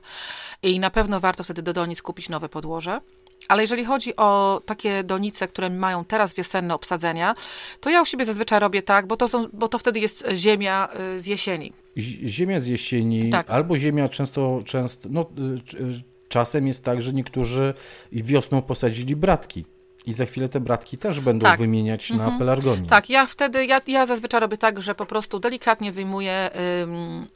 [0.63, 3.01] I na pewno warto wtedy do donic kupić nowe podłoże.
[3.49, 7.35] Ale jeżeli chodzi o takie donice, które mają teraz wiosenne obsadzenia,
[7.81, 10.89] to ja u siebie zazwyczaj robię tak, bo to, są, bo to wtedy jest ziemia
[11.17, 11.73] y, z jesieni.
[11.97, 13.51] Ziemia z jesieni, tak.
[13.51, 15.27] albo ziemia często, często no,
[15.75, 17.75] y, y, czasem jest tak, że niektórzy
[18.13, 19.65] wiosną posadzili bratki.
[20.07, 21.59] I za chwilę te bratki też będą tak.
[21.59, 22.33] wymieniać mhm.
[22.33, 22.89] na pelargonii.
[22.89, 26.51] Tak, ja wtedy, ja, ja zazwyczaj robię tak, że po prostu delikatnie wyjmuję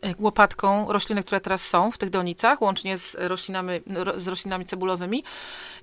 [0.05, 3.81] y, łopatką rośliny, które teraz są w tych donicach, łącznie z roślinami,
[4.17, 5.25] z roślinami cebulowymi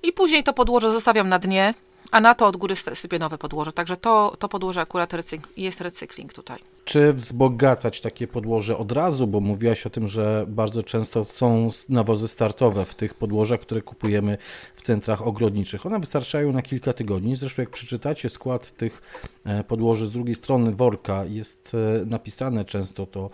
[0.02, 1.74] i później to podłoże zostawiam na dnie,
[2.10, 3.72] a na to od góry sypię nowe podłoże.
[3.72, 6.73] Także to, to podłoże akurat recykling, jest recykling tutaj.
[6.84, 12.28] Czy wzbogacać takie podłoże od razu, bo mówiłaś o tym, że bardzo często są nawozy
[12.28, 14.38] startowe w tych podłożach, które kupujemy
[14.76, 15.86] w centrach ogrodniczych.
[15.86, 17.36] One wystarczają na kilka tygodni.
[17.36, 19.02] Zresztą jak przeczytacie skład tych
[19.44, 23.30] e, podłoży z drugiej strony worka, jest e, napisane często to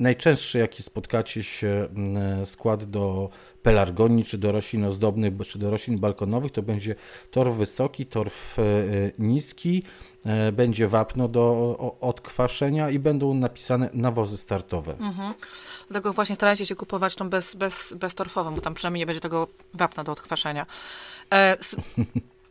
[0.00, 1.88] najczęstszy, jaki spotkacie się
[2.44, 3.30] skład do
[3.62, 6.94] pelargonii, czy do roślin ozdobnych, czy do roślin balkonowych, to będzie
[7.30, 8.62] torf wysoki, torf e,
[9.18, 9.82] niski,
[10.26, 14.92] e, będzie wapno do odkwaszenia i będą napisane nawozy startowe.
[14.92, 15.34] Mhm.
[15.88, 19.48] Dlatego właśnie starajcie się kupować tą bez, bez, beztorfową, bo tam przynajmniej nie będzie tego
[19.74, 20.66] wapna do odkwaszenia.
[21.32, 21.56] E,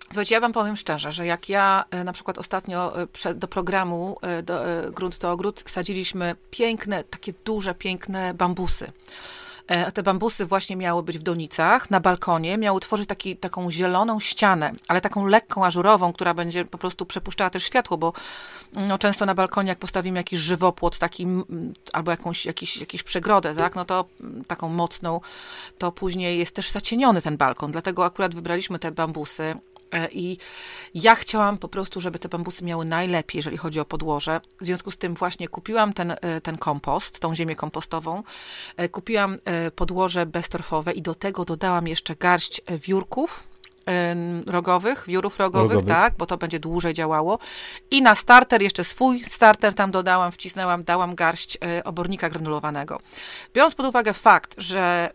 [0.07, 2.93] Słuchajcie, ja wam powiem szczerze, że jak ja na przykład ostatnio
[3.35, 4.59] do programu do,
[4.91, 8.91] Grunt to Ogród sadziliśmy piękne, takie duże, piękne bambusy.
[9.67, 14.19] E, te bambusy właśnie miały być w donicach, na balkonie, miały tworzyć taki, taką zieloną
[14.19, 18.13] ścianę, ale taką lekką, ażurową, która będzie po prostu przepuszczała też światło, bo
[18.73, 21.27] no, często na balkonie, jak postawimy jakiś żywopłot taki,
[21.93, 24.05] albo jakąś, jakiś, jakieś przegrodę, tak, no to
[24.47, 25.21] taką mocną,
[25.77, 29.55] to później jest też zacieniony ten balkon, dlatego akurat wybraliśmy te bambusy
[30.11, 30.37] I
[30.93, 34.41] ja chciałam po prostu, żeby te bambusy miały najlepiej, jeżeli chodzi o podłoże.
[34.61, 38.23] W związku z tym właśnie kupiłam ten, e, ten kompost, tą ziemię kompostową.
[38.77, 39.37] E, kupiłam
[39.75, 43.47] podłoże beztorfowe i do tego dodałam jeszcze garść wiórków,
[44.45, 47.39] rogowych, wiórów rogowych, rogowych, tak, bo to będzie dłużej działało.
[47.91, 52.99] I na starter jeszcze swój starter tam dodałam, wcisnęłam, dałam garść obornika granulowanego.
[53.53, 55.11] Biorąc pod uwagę fakt, że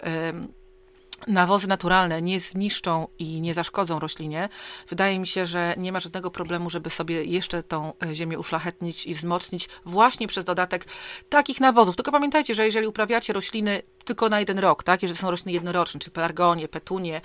[1.27, 4.49] nawozy naturalne nie zniszczą i nie zaszkodzą roślinie,
[4.89, 9.07] wydaje mi się, że nie ma żadnego problemu, żeby sobie jeszcze tą e, ziemię uszlachetnić
[9.07, 10.85] i wzmocnić właśnie przez dodatek
[11.29, 11.97] takich nawozów.
[11.97, 16.01] Tylko pamiętajcie, że jeżeli uprawiacie rośliny tylko na jeden rok, tak, jeżeli są rośliny jednoroczne,
[16.01, 17.21] czyli pelargonie, petunie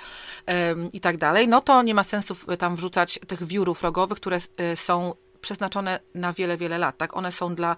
[0.71, 4.37] ym, i tak dalej, no to nie ma sensu tam wrzucać tych wiórów rogowych, które
[4.37, 6.97] y, są przeznaczone na wiele, wiele lat.
[6.97, 7.17] Tak?
[7.17, 7.75] One są dla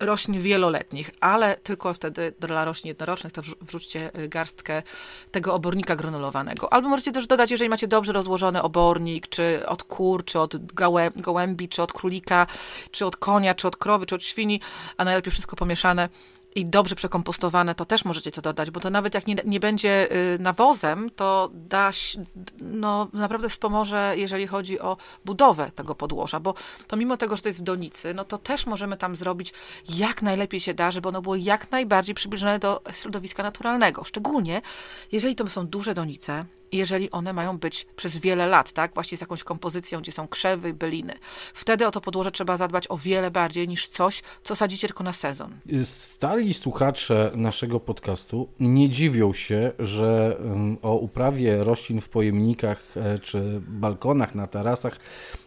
[0.00, 4.82] roślin wieloletnich, ale tylko wtedy dla roślin jednorocznych to wrzućcie y, garstkę
[5.30, 6.72] tego obornika granulowanego.
[6.72, 10.72] Albo możecie też dodać, jeżeli macie dobrze rozłożony obornik, czy od kur, czy od
[11.16, 12.46] gołębi, czy od królika,
[12.90, 14.60] czy od konia, czy od krowy, czy od świni,
[14.96, 16.08] a najlepiej wszystko pomieszane,
[16.54, 20.12] i dobrze przekompostowane, to też możecie to dodać, bo to nawet jak nie, nie będzie
[20.34, 21.90] y, nawozem, to da,
[22.60, 26.54] no, naprawdę wspomoże, jeżeli chodzi o budowę tego podłoża, bo
[26.88, 29.52] pomimo tego, że to jest w donicy, no to też możemy tam zrobić
[29.88, 34.04] jak najlepiej się da, żeby ono było jak najbardziej przybliżone do środowiska naturalnego.
[34.04, 34.62] Szczególnie,
[35.12, 39.20] jeżeli to są duże donice, jeżeli one mają być przez wiele lat, tak, właśnie z
[39.20, 41.14] jakąś kompozycją, gdzie są krzewy, byliny.
[41.54, 45.12] Wtedy o to podłoże trzeba zadbać o wiele bardziej niż coś, co sadzicie tylko na
[45.12, 45.54] sezon.
[45.84, 50.36] Stali słuchacze naszego podcastu nie dziwią się, że
[50.82, 54.98] o uprawie roślin w pojemnikach e, czy balkonach, na tarasach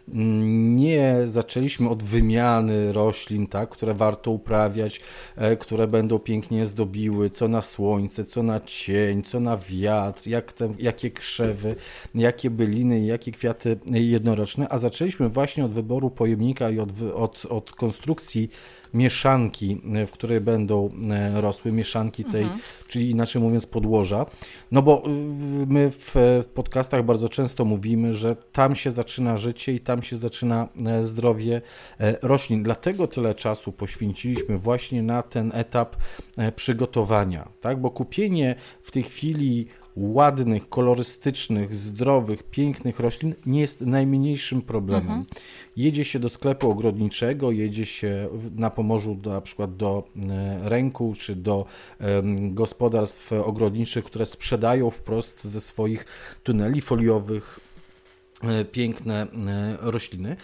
[0.08, 5.02] nie zaczęliśmy od wymiany roślin, tak, które warto uprawiać,
[5.36, 10.54] e, które będą pięknie zdobiły, co na słońce, co na cień, co na wiatr, jak
[10.54, 11.76] te, jakie krzewy,
[12.16, 17.72] jakie byliny, jakie kwiaty jednoroczne, a zaczęliśmy właśnie od wyboru pojemnika i od, od, od
[17.72, 18.50] konstrukcji
[18.94, 22.60] mieszanki, w której będą e, rosły, mieszanki tej, mhm.
[22.88, 24.26] czyli inaczej mówiąc podłoża.
[24.72, 25.10] No bo y,
[25.68, 30.68] my w podcastach bardzo często mówimy, że tam się zaczyna życie i tam się zaczyna
[30.86, 31.62] e, zdrowie
[32.00, 32.64] e, roślin.
[32.64, 35.96] Dlatego tyle czasu poświęciliśmy właśnie na ten etap
[36.56, 37.82] przygotowania, tak?
[37.82, 45.08] Bo kupienie w tej chwili ładnych, kolorystycznych, zdrowych, pięknych roślin nie jest najmniejszym problemem.
[45.08, 45.26] Mhm.
[45.78, 51.14] Jedzie się do sklepu ogrodniczego, jedzie się na Pomorzu do, na przykład do e, ręku
[51.20, 51.66] czy do
[52.00, 56.06] um, gospodarstw ogrodniczych, które sprzedają wprost ze swoich
[56.44, 57.60] tuneli foliowych
[58.44, 60.38] e, piękne e, rośliny,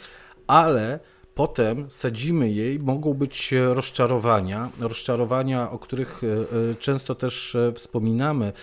[0.48, 1.00] ale
[1.36, 6.22] Potem sadzimy jej, mogą być rozczarowania, rozczarowania, o których
[6.80, 8.54] często też wspominamy,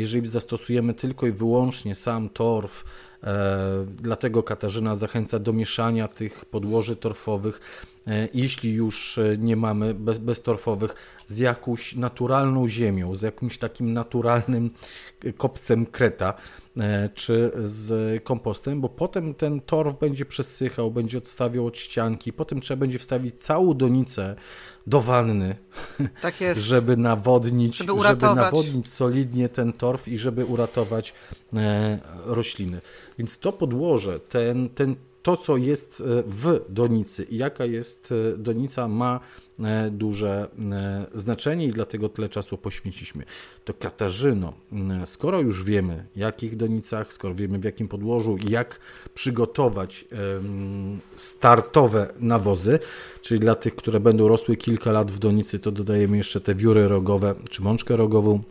[0.00, 2.84] jeżeli zastosujemy tylko i wyłącznie sam torf,
[3.22, 7.60] e, dlatego Katarzyna zachęca do mieszania tych podłoży torfowych,
[8.06, 10.94] e, jeśli już e, nie mamy bez, beztorfowych,
[11.26, 14.70] z jakąś naturalną ziemią, z jakimś takim naturalnym
[15.36, 16.34] kopcem kreta,
[17.14, 22.80] czy z kompostem, bo potem ten torf będzie przesychał, będzie odstawiał od ścianki, potem trzeba
[22.80, 24.36] będzie wstawić całą donicę
[24.86, 25.56] do wanny,
[26.20, 26.60] tak jest.
[26.60, 31.14] żeby nawodnić, żeby, żeby, nawodnić solidnie ten torf i żeby uratować
[31.54, 32.80] e, rośliny.
[33.18, 39.20] Więc to podłoże, ten, ten to, co jest w donicy i jaka jest donica, ma
[39.90, 40.48] duże
[41.12, 43.24] znaczenie i dlatego tyle czasu poświęciliśmy.
[43.64, 44.52] To Katarzyno,
[45.04, 48.80] skoro już wiemy, jakich donicach, skoro wiemy w jakim podłożu, jak
[49.14, 50.04] przygotować
[51.16, 52.78] startowe nawozy,
[53.22, 56.88] czyli dla tych, które będą rosły kilka lat w donicy, to dodajemy jeszcze te wióry
[56.88, 58.42] rogowe czy mączkę rogową.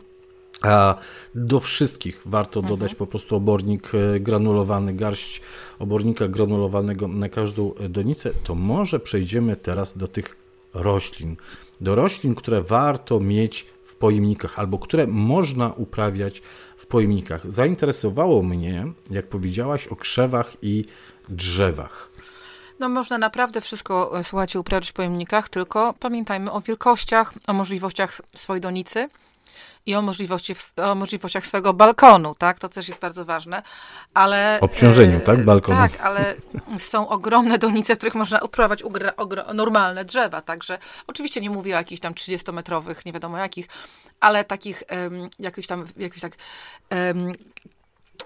[0.64, 0.98] A
[1.34, 2.74] do wszystkich warto mhm.
[2.74, 5.40] dodać po prostu obornik e, granulowany, garść
[5.78, 8.30] obornika granulowanego na każdą donicę.
[8.44, 10.36] To może przejdziemy teraz do tych
[10.74, 11.36] roślin.
[11.80, 16.42] Do roślin, które warto mieć w pojemnikach albo które można uprawiać
[16.76, 17.52] w pojemnikach.
[17.52, 20.84] Zainteresowało mnie, jak powiedziałaś, o krzewach i
[21.28, 22.10] drzewach.
[22.78, 28.20] No można naprawdę wszystko, e, słuchajcie, uprawiać w pojemnikach, tylko pamiętajmy o wielkościach, o możliwościach
[28.34, 29.08] swojej donicy
[29.86, 32.58] i o, możliwości, o możliwościach swojego balkonu, tak?
[32.58, 33.62] To też jest bardzo ważne,
[34.14, 34.58] ale...
[34.60, 35.38] Obciążeniu, tak?
[35.38, 35.78] E, balkonu.
[35.78, 36.34] Tak, ale
[36.78, 38.84] są ogromne donice, w których można uprawiać
[39.54, 43.68] normalne drzewa, także oczywiście nie mówię o jakichś tam 30-metrowych, nie wiadomo jakich,
[44.20, 46.32] ale takich um, jakichś tam, jakichś tak
[46.90, 47.34] um,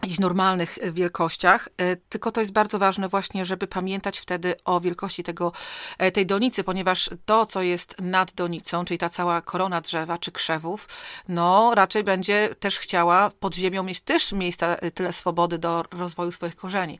[0.08, 4.80] jakichś normalnych e, wielkościach, e, tylko to jest bardzo ważne właśnie, żeby pamiętać wtedy o
[4.80, 5.52] wielkości tego,
[5.98, 10.32] e, tej donicy, ponieważ to, co jest nad donicą, czyli ta cała korona drzewa czy
[10.32, 10.88] krzewów,
[11.28, 16.56] no raczej będzie też chciała pod ziemią mieć też miejsca, tyle swobody do rozwoju swoich
[16.56, 16.98] korzeni.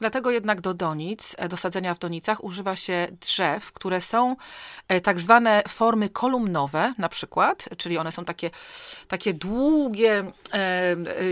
[0.00, 4.36] Dlatego jednak do donic, do sadzenia w donicach używa się drzew, które są
[5.02, 8.50] tak zwane formy kolumnowe na przykład, czyli one są takie,
[9.08, 10.32] takie długie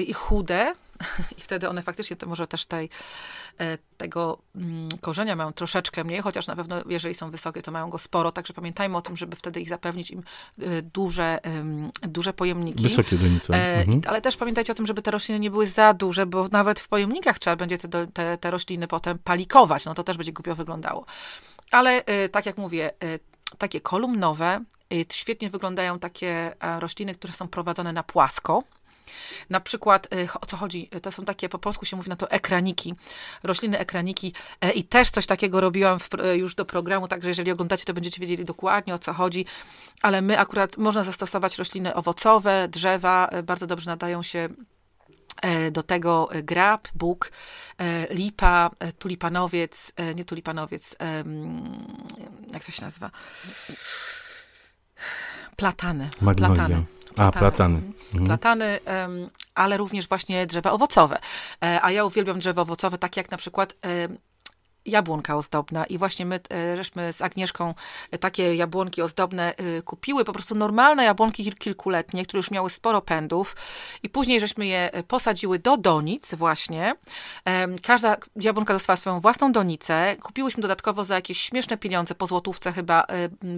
[0.06, 0.72] i chude,
[1.38, 2.90] i wtedy one faktycznie to może też tej,
[3.60, 7.90] e, tego mm, korzenia mają troszeczkę mniej, chociaż na pewno jeżeli są wysokie, to mają
[7.90, 10.22] go sporo, także pamiętajmy o tym, żeby wtedy ich zapewnić im
[10.58, 11.38] e, duże,
[12.02, 12.82] duże pojemniki.
[12.82, 13.54] Wysokie donice.
[13.54, 14.00] E, mhm.
[14.06, 16.88] Ale też pamiętajcie o tym, żeby te rośliny nie były za duże, bo nawet w
[16.88, 21.06] pojemnikach trzeba będzie te, te, te rośliny potem palikować, no to też będzie głupio wyglądało.
[21.70, 22.90] Ale tak jak mówię,
[23.58, 24.64] takie kolumnowe,
[25.12, 28.62] świetnie wyglądają takie rośliny, które są prowadzone na płasko,
[29.51, 32.31] na przykład, y, o co chodzi, to są takie, po polsku się mówi na to
[32.31, 32.94] ekraniki,
[33.42, 37.51] rośliny ekraniki e, i też coś takiego robiłam w, e, już do programu, także jeżeli
[37.51, 39.46] oglądacie, to będziecie wiedzieli dokładnie o co chodzi,
[40.03, 44.49] ale my akurat można zastosować rośliny owocowe, drzewa, e, bardzo dobrze nadają się
[45.73, 47.33] do tego grab, bóg,
[48.11, 50.96] lipa, tulipanowiec, nie tulipanowiec,
[52.53, 53.11] jak to się nazywa?
[55.57, 56.11] Platany.
[56.20, 56.55] Magnolia.
[56.55, 56.99] Platany.
[57.16, 57.81] A, platany.
[58.14, 58.27] Mhm.
[58.27, 58.81] Platany,
[59.55, 61.18] ale również właśnie drzewa owocowe.
[61.64, 63.75] E, a ja uwielbiam drzewa owocowe, takie jak na przykład
[64.86, 67.74] jabłonka ozdobna i właśnie my e, żeśmy z Agnieszką
[68.10, 73.02] e, takie jabłonki ozdobne e, kupiły, po prostu normalne jabłonki kilkuletnie, które już miały sporo
[73.02, 73.56] pędów
[74.02, 76.94] i później żeśmy je posadziły do donic właśnie.
[77.82, 80.16] Każda jabłonka dostała swoją własną donicę.
[80.22, 83.06] Kupiłyśmy dodatkowo za jakieś śmieszne pieniądze, po złotówce chyba,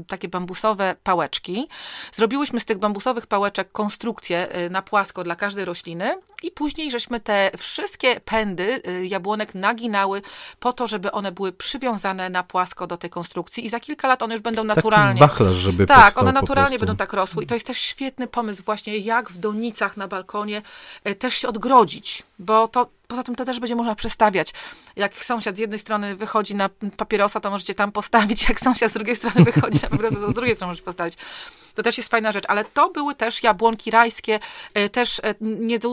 [0.06, 1.68] takie bambusowe pałeczki.
[2.12, 7.50] Zrobiłyśmy z tych bambusowych pałeczek konstrukcję na płasko dla każdej rośliny i później żeśmy te
[7.58, 10.22] wszystkie pędy jabłonek naginały
[10.60, 14.22] po to, żeby one były przywiązane na płasko do tej konstrukcji i za kilka lat
[14.22, 15.20] one już będą naturalnie.
[15.20, 17.44] Taki wachlarz, żeby Tak, one naturalnie będą tak rosły.
[17.44, 20.62] I to jest też świetny pomysł właśnie, jak w donicach na balkonie
[21.04, 24.52] e, też się odgrodzić, bo to poza tym to też będzie można przestawiać.
[24.96, 28.94] Jak sąsiad z jednej strony wychodzi na papierosa, to możecie tam postawić, jak sąsiad z
[28.94, 31.18] drugiej strony wychodzi na papierosa, to z drugiej strony możecie postawić.
[31.74, 34.40] To też jest fajna rzecz, ale to były też jabłonki rajskie,
[34.74, 35.34] e, też e,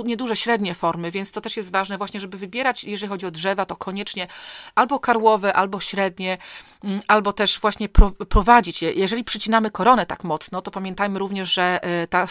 [0.05, 3.65] nieduże, średnie formy, więc to też jest ważne właśnie, żeby wybierać, jeżeli chodzi o drzewa,
[3.65, 4.27] to koniecznie
[4.75, 6.38] albo karłowe, albo średnie,
[6.83, 7.89] mm, albo też właśnie
[8.29, 8.91] prowadzić je.
[8.91, 12.27] Jeżeli przycinamy koronę tak mocno, to pamiętajmy również, że e, ta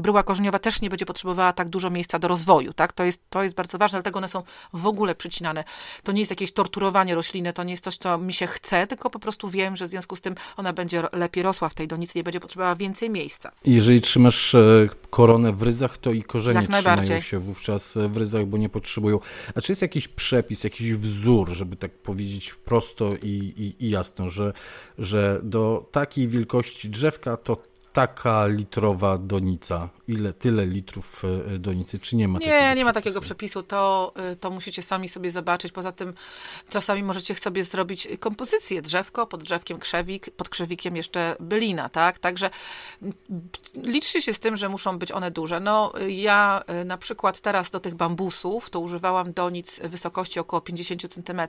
[0.00, 2.92] bryła korzeniowa też nie będzie potrzebowała tak dużo miejsca do rozwoju, tak?
[2.92, 5.64] To jest, to jest bardzo ważne, dlatego one są w ogóle przycinane.
[6.02, 9.10] To nie jest jakieś torturowanie rośliny, to nie jest coś, co mi się chce, tylko
[9.10, 12.18] po prostu wiem, że w związku z tym ona będzie lepiej rosła w tej donicy,
[12.18, 13.52] nie będzie potrzebowała więcej miejsca.
[13.64, 18.58] Jeżeli trzymasz e, koronę w ryzach, to i korzenie trzymają się wówczas w ryzach, bo
[18.58, 19.20] nie potrzebują.
[19.54, 24.30] A czy jest jakiś przepis, jakiś wzór, żeby tak powiedzieć prosto i, i, i jasno,
[24.30, 24.52] że,
[24.98, 27.56] że do takiej wielkości drzewka to
[27.94, 31.22] taka litrowa donica ile, tyle litrów
[31.54, 32.84] e, donicy, czy nie ma Nie, nie przepisu?
[32.84, 35.72] ma takiego przepisu, to, e, to musicie sami sobie zobaczyć.
[35.72, 36.14] Poza tym
[36.68, 42.18] czasami możecie sobie zrobić kompozycję drzewko, pod drzewkiem krzewik, pod krzewikiem jeszcze bylina, tak?
[42.18, 42.50] Także
[43.74, 45.60] liczcie się z tym, że muszą być one duże.
[45.60, 51.14] No ja e, na przykład teraz do tych bambusów to używałam donic wysokości około 50
[51.14, 51.40] cm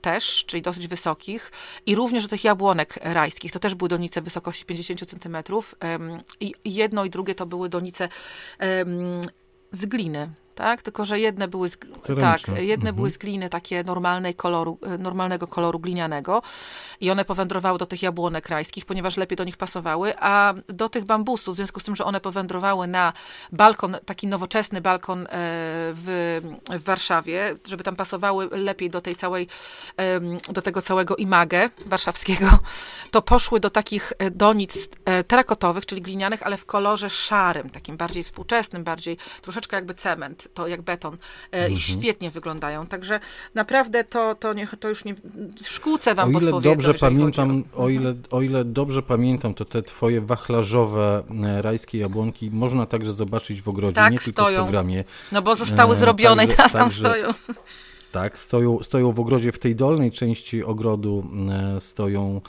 [0.00, 1.52] też, czyli dosyć wysokich
[1.86, 5.00] i również do tych jabłonek rajskich, to też były donice wysokości 50
[6.40, 8.08] i jedno i drugie to były donice
[9.72, 10.82] z gliny tak?
[10.82, 11.78] Tylko, że jedne były z,
[12.20, 12.96] tak, jedne mhm.
[12.96, 16.42] były z gliny takie normalnej koloru, e, normalnego koloru glinianego
[17.00, 21.04] i one powędrowały do tych jabłonek rajskich, ponieważ lepiej do nich pasowały, a do tych
[21.04, 23.12] bambusów, w związku z tym, że one powędrowały na
[23.52, 29.48] balkon, taki nowoczesny balkon e, w, w Warszawie, żeby tam pasowały lepiej do tej całej,
[30.48, 32.58] do tego całego imagę warszawskiego,
[33.10, 34.88] to poszły do takich e, donic
[35.26, 40.66] terakotowych, czyli glinianych, ale w kolorze szarym, takim bardziej współczesnym, bardziej troszeczkę jakby cement, to
[40.66, 41.16] jak beton.
[41.50, 41.72] Mhm.
[41.72, 42.86] I świetnie wyglądają.
[42.86, 43.20] Także
[43.54, 45.14] naprawdę to, to, nie, to już nie
[45.62, 47.84] w szkółce wam o ile dobrze pamiętam, o...
[47.84, 47.88] o...
[47.88, 53.62] ile, o ile dobrze pamiętam, to te twoje wachlarzowe e, rajskie jabłonki można także zobaczyć
[53.62, 54.60] w ogrodzie, tak, nie tylko stoją.
[54.60, 55.04] w programie.
[55.32, 57.30] No bo zostały e, zrobione i teraz tam stoją.
[58.12, 61.26] Tak, stoją, stoją w ogrodzie, w tej dolnej części ogrodu
[61.76, 62.40] e, stoją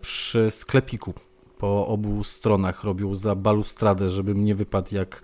[0.00, 1.14] przy sklepiku
[1.58, 5.22] po obu stronach robią za balustradę, żebym nie wypadł jak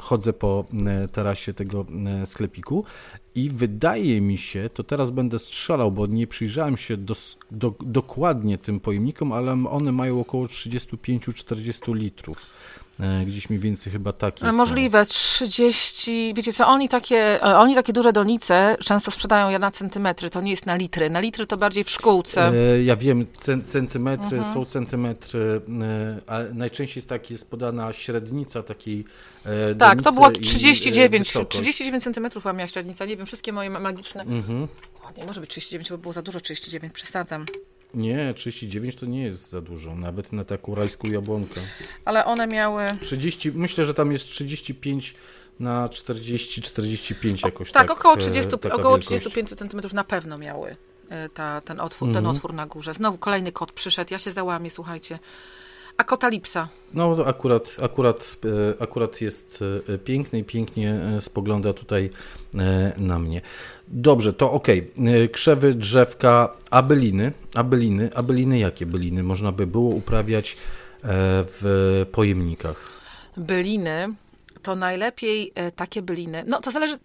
[0.00, 0.64] chodzę po
[1.12, 1.86] tarasie tego
[2.24, 2.84] sklepiku
[3.34, 6.96] i wydaje mi się, to teraz będę strzelał, bo nie przyjrzałem się
[7.50, 12.38] do, dokładnie tym pojemnikom, ale one mają około 35-40 litrów.
[13.00, 17.74] E, gdzieś mniej więcej chyba takie e, Możliwe, 30, wiecie co, oni takie, e, oni
[17.74, 21.10] takie duże donice często sprzedają na centymetry, to nie jest na litry.
[21.10, 22.52] Na litry to bardziej w szkółce.
[22.84, 23.26] Ja wiem,
[23.66, 24.54] centymetry mhm.
[24.54, 25.60] są centymetry,
[26.26, 29.04] a najczęściej jest tak, jest podana średnica takiej
[29.78, 34.22] Tak, to było 39, 39 centymetrów a miała średnica, nie wiem, wszystkie moje magiczne.
[34.22, 34.68] Mhm.
[35.02, 37.44] O, nie może być 39, bo było za dużo 39, przesadzam.
[37.94, 41.60] Nie, 39 to nie jest za dużo, nawet na taką rajską jabłonkę.
[42.04, 42.84] Ale one miały...
[43.00, 45.14] 30, myślę, że tam jest 35
[45.60, 47.88] na 40-45 jakoś tak.
[47.88, 50.76] Tak, około, 30, około 35 cm na pewno miały
[51.08, 52.36] e, ta, ten, otwór, ten mhm.
[52.36, 52.94] otwór na górze.
[52.94, 55.18] Znowu kolejny kot przyszedł, ja się załamię, słuchajcie.
[55.96, 56.68] A kotalipsa?
[56.94, 58.36] No akurat, akurat,
[58.78, 62.10] e, akurat jest e, piękny i pięknie spogląda tutaj
[62.96, 63.40] na mnie.
[63.88, 64.66] Dobrze, to ok.
[65.32, 67.32] Krzewy, drzewka, abeliny.
[67.54, 70.56] Abeliny, abeliny jakie byliny można by było uprawiać e,
[71.60, 72.92] w pojemnikach?
[73.36, 74.14] Byliny
[74.62, 76.44] to najlepiej e, takie byliny.
[76.46, 76.96] No to zależy.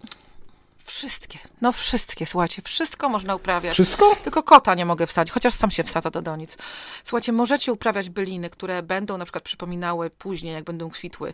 [0.87, 3.73] Wszystkie, no wszystkie, słuchajcie, wszystko można uprawiać.
[3.73, 4.15] Wszystko?
[4.23, 6.57] Tylko kota nie mogę wsadzić, chociaż sam się wsadza do donic.
[7.03, 11.33] Słuchajcie, możecie uprawiać byliny, które będą na przykład przypominały później, jak będą kwitły,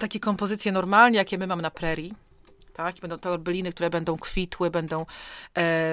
[0.00, 2.14] takie kompozycje normalnie, jakie my mamy na prerii,
[2.70, 2.98] tak?
[2.98, 5.04] I będą to byliny, które będą kwitły, będą, e,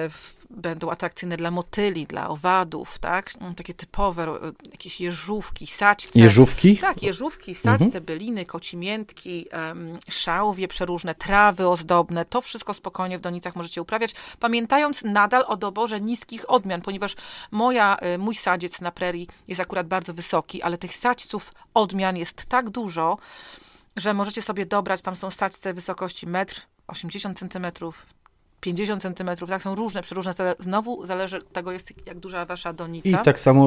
[0.08, 3.30] w, będą atrakcyjne dla motyli, dla owadów, tak?
[3.40, 6.18] Mm, takie typowe, e, jakieś jeżówki, saćce.
[6.18, 6.78] Jeżówki?
[6.78, 8.04] Tak, jeżówki, saćce, mhm.
[8.04, 15.04] byliny, kocimiętki, um, szałwie przeróżne, trawy ozdobne, to wszystko spokojnie w donicach możecie uprawiać, pamiętając
[15.04, 17.16] nadal o doborze niskich odmian, ponieważ
[17.50, 22.44] moja, e, mój sadziec na prerii jest akurat bardzo wysoki, ale tych sadźców odmian jest
[22.46, 23.18] tak dużo,
[23.98, 28.06] że możecie sobie dobrać, tam są saćce wysokości metr, 80 centymetrów,
[28.60, 33.08] 50 centymetrów, tak, są różne, przeróżne, znowu zależy od tego, jest, jak duża wasza donica.
[33.08, 33.66] I tak samo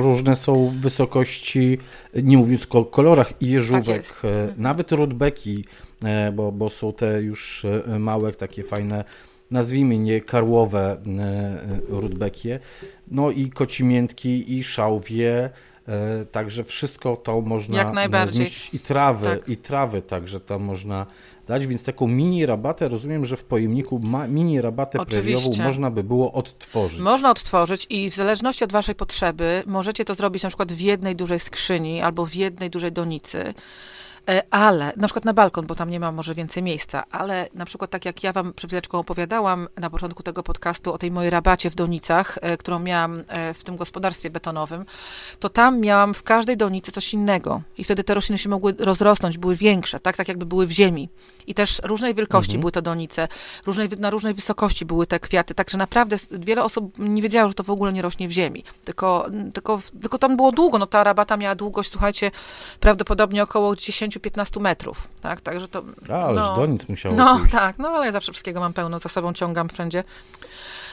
[0.00, 1.78] różne są wysokości,
[2.14, 4.54] nie mówiąc o kolorach i jeżówek, tak mhm.
[4.56, 5.64] nawet rudbeki,
[6.04, 9.04] e, bo, bo są te już e, małe, takie fajne,
[9.50, 10.96] nazwijmy nie karłowe
[11.88, 12.60] rudbekie,
[13.10, 15.50] no i kocimiętki i szałwie,
[16.32, 18.36] Także wszystko to można Jak najbardziej.
[18.36, 19.48] zmieścić i trawy, tak.
[19.48, 21.06] i trawy także tam można
[21.46, 26.04] dać, więc taką mini rabatę, rozumiem, że w pojemniku ma, mini rabatę preriową można by
[26.04, 27.00] było odtworzyć.
[27.00, 31.16] Można odtworzyć i w zależności od waszej potrzeby możecie to zrobić na przykład w jednej
[31.16, 33.54] dużej skrzyni albo w jednej dużej donicy.
[34.28, 37.64] E, ale, na przykład na balkon, bo tam nie ma może więcej miejsca, ale na
[37.64, 41.30] przykład tak jak ja wam przed chwileczką opowiadałam na początku tego podcastu o tej mojej
[41.30, 44.84] rabacie w Donicach, e, którą miałam e, w tym gospodarstwie betonowym,
[45.38, 49.38] to tam miałam w każdej donicy coś innego i wtedy te rośliny się mogły rozrosnąć,
[49.38, 51.08] były większe, tak, tak jakby były w ziemi.
[51.46, 52.60] I też różnej wielkości mhm.
[52.60, 53.28] były te donice,
[53.66, 57.62] różnej, na różnej wysokości były te kwiaty, także naprawdę wiele osób nie wiedziało, że to
[57.62, 61.36] w ogóle nie rośnie w ziemi, tylko, tylko, tylko tam było długo, no ta rabata
[61.36, 62.30] miała długość, słuchajcie,
[62.80, 65.82] prawdopodobnie około 10 10-15 metrów, tak, także to...
[66.08, 67.52] A, ależ no, do nic musiało No, pójść.
[67.52, 70.04] tak, no ale ja zawsze wszystkiego mam pełno, za sobą ciągam wszędzie.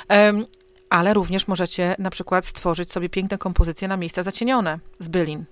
[0.10, 0.46] Um,
[0.90, 5.46] ale również możecie na przykład stworzyć sobie piękne kompozycje na miejsca zacienione z bylin.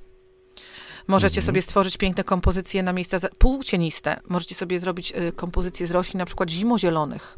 [1.07, 1.45] Możecie mhm.
[1.45, 4.19] sobie stworzyć piękne kompozycje na miejsca półcieniste.
[4.28, 7.38] Możecie sobie zrobić y, kompozycje z roślin na przykład zimozielonych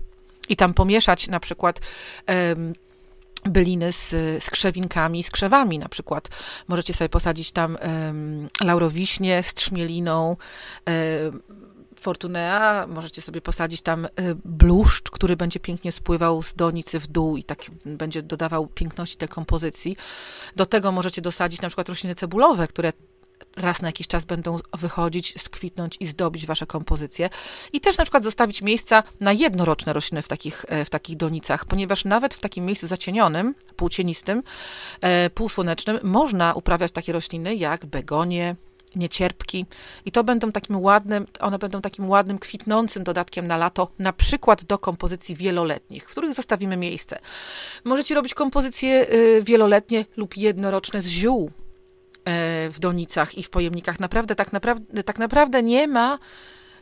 [0.50, 1.80] i tam pomieszać na przykład
[3.46, 4.10] byliny z,
[4.44, 6.30] z krzewinkami, z krzewami na przykład.
[6.68, 10.38] Możecie sobie posadzić tam um, laurowiśnie z trzmieliną,
[10.88, 11.42] um,
[12.00, 14.08] Fortunea, możecie sobie posadzić tam
[14.46, 19.28] bluszcz, który będzie pięknie spływał z donicy w dół i tak będzie dodawał piękności tej
[19.28, 19.98] kompozycji.
[20.56, 22.94] Do tego możecie dosadzić na przykład rośliny cebulowe, które
[23.56, 27.30] raz na jakiś czas będą wychodzić, skwitnąć i zdobić wasze kompozycje.
[27.74, 32.06] I też na przykład zostawić miejsca na jednoroczne rośliny w takich, w takich donicach, ponieważ
[32.06, 34.44] nawet w takim miejscu zacienionym, półcienistym,
[35.34, 38.56] półsłonecznym, można uprawiać takie rośliny jak begonie,
[38.96, 39.66] niecierpki
[40.06, 44.64] i to będą takim ładnym, one będą takim ładnym, kwitnącym dodatkiem na lato, na przykład
[44.64, 47.20] do kompozycji wieloletnich, w których zostawimy miejsce.
[47.84, 51.65] Możecie robić kompozycje y, wieloletnie lub jednoroczne z ziół e,
[52.70, 54.00] w donicach i w pojemnikach.
[54.00, 56.20] Naprawdę, tak naprawdę, tak naprawdę nie ma,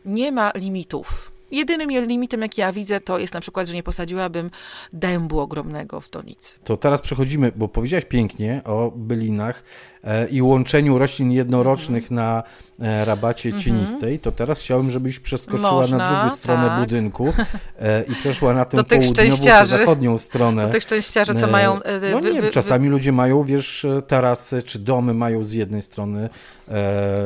[0.06, 1.33] nie ma limitów.
[1.54, 4.51] Jedynym limitem, jaki ja widzę, to jest na przykład, że nie posadziłabym
[4.93, 6.56] dębu ogromnego w donicy.
[6.64, 9.64] To teraz przechodzimy, bo powiedziałaś pięknie o bylinach
[10.04, 12.26] e, i łączeniu roślin jednorocznych mm.
[12.26, 12.43] na
[12.80, 13.64] e, rabacie mm -hmm.
[13.64, 16.80] cienistej, to teraz chciałbym, żebyś przeskoczyła Można, na drugą stronę tak.
[16.80, 17.34] budynku
[17.80, 20.66] e, i przeszła na tę południową czy zachodnią stronę.
[20.66, 21.80] Do tych szczęściarzy, co mają...
[22.12, 22.91] No nie, wy, czasami wy...
[22.91, 26.30] ludzie mają, wiesz, tarasy czy domy mają z jednej strony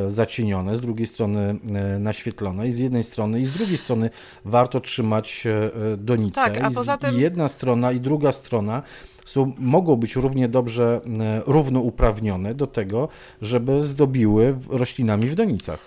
[0.06, 4.10] zacienione, z drugiej strony e, naświetlone i z jednej strony i z drugiej strony
[4.44, 6.34] warto trzymać e, donicę.
[6.34, 7.20] Tak, a poza tym...
[7.20, 8.82] Jedna strona i druga strona
[9.24, 13.08] są, mogą być równie dobrze e, równouprawnione do tego,
[13.42, 15.80] żeby zdobiły roślinami w donicach.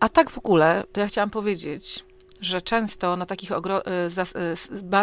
[0.00, 2.04] A tak w ogóle, to ja chciałam powiedzieć,
[2.40, 3.50] że często na takich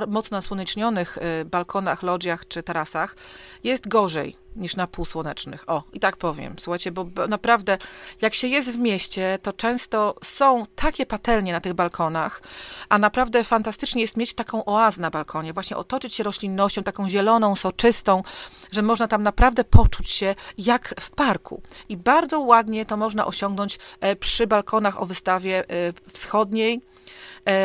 [0.08, 3.16] mocno nasłonecznionych balkonach, lodziach czy tarasach
[3.64, 5.70] jest gorzej niż na półsłonecznych.
[5.70, 6.56] O, i tak powiem.
[6.60, 7.78] Słuchajcie, bo naprawdę
[8.22, 12.42] jak się jest w mieście, to często są takie patelnie na tych balkonach,
[12.90, 17.56] a naprawdę fantastycznie jest mieć taką oazę na balkonie, właśnie otoczyć się roślinnością, taką zieloną,
[17.56, 18.24] soczystą,
[18.72, 21.62] że można tam naprawdę poczuć się jak w parku.
[21.90, 26.82] I bardzo ładnie to można osiągnąć e, przy balkonach o wystawie e, wschodniej,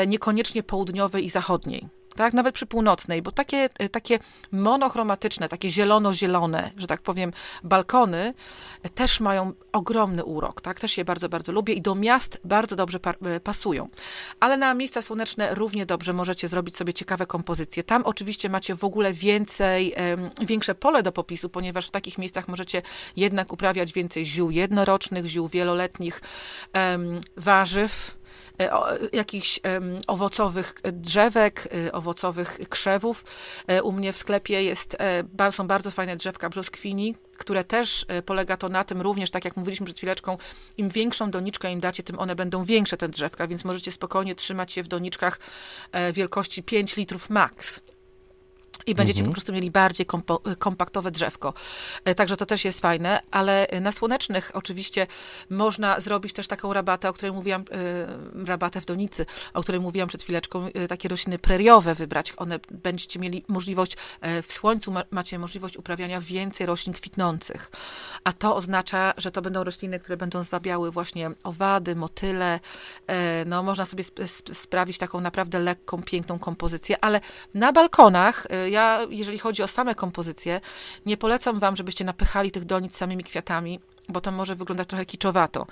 [0.06, 2.34] niekoniecznie południowej i zachodniej tak?
[2.34, 4.18] Nawet przy północnej, bo takie, e, takie
[4.52, 7.32] monochromatyczne, takie zielono-zielone, że tak powiem,
[7.64, 8.34] balkony
[8.94, 10.80] też mają ogromny urok, tak?
[10.80, 13.88] Też je bardzo, bardzo lubię i do miast bardzo dobrze e, pasują.
[14.40, 17.84] Ale na miejsca słoneczne równie dobrze możecie zrobić sobie ciekawe kompozycje.
[17.84, 19.94] Tam oczywiście macie w ogóle więcej,
[20.46, 22.82] większe pole do popisu, ponieważ w takich miejscach możecie
[23.16, 26.22] jednak uprawiać więcej ziół jednorocznych, ziół wieloletnich,
[27.36, 28.17] warzyw, E,
[29.12, 29.60] jakichś
[30.06, 33.24] owocowych drzewek, e, owocowych krzewów.
[33.66, 34.96] E, u mnie w sklepie jest,
[35.50, 39.86] są bardzo fajne drzewka brzoskwini, które też polega to na tym również, tak jak mówiliśmy
[39.86, 40.38] przed chwileczką,
[40.76, 44.76] im większą doniczkę im dacie, tym one będą większe, te drzewka, więc możecie spokojnie trzymać
[44.76, 45.40] je w doniczkach
[46.12, 47.80] wielkości 5 litrów max
[48.88, 49.30] i będziecie mhm.
[49.30, 50.06] po prostu mieli bardziej
[50.58, 51.54] kompaktowe drzewko.
[52.04, 55.06] E, także to też jest fajne, ale na słonecznych oczywiście
[55.50, 57.64] można zrobić też taką rabatę, o której mówiłam,
[58.42, 62.32] e, rabatę w donicy, o której mówiłam przed chwileczką, e, takie rośliny preriowe wybrać.
[62.36, 63.96] One będziecie mieli możliwość,
[64.42, 67.70] w słońcu macie możliwość uprawiania więcej roślin kwitnących.
[68.24, 72.60] A to oznacza, że to będą rośliny, które będą zwabiały właśnie owady, motyle.
[73.46, 74.04] No, można sobie
[74.52, 77.20] sprawić taką naprawdę lekką, piękną kompozycję, ale
[77.54, 78.77] na balkonach ja,
[79.10, 80.60] jeżeli chodzi o same kompozycje,
[81.06, 85.66] nie polecam wam, żebyście napychali tych donic samymi kwiatami bo to może wyglądać trochę kiczowato,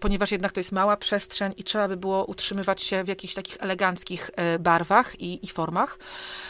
[0.00, 3.56] ponieważ jednak to jest mała przestrzeń i trzeba by było utrzymywać się w jakichś takich
[3.60, 5.98] eleganckich e, barwach i, i formach.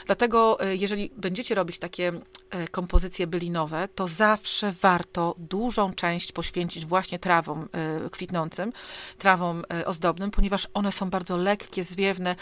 [0.07, 2.13] Dlatego, e, jeżeli będziecie robić takie
[2.51, 7.69] e, kompozycje bylinowe, to zawsze warto dużą część poświęcić właśnie trawom
[8.11, 8.73] kwitnącym,
[9.19, 12.37] trawom ozdobnym, ponieważ one są bardzo lekkie, zwiewne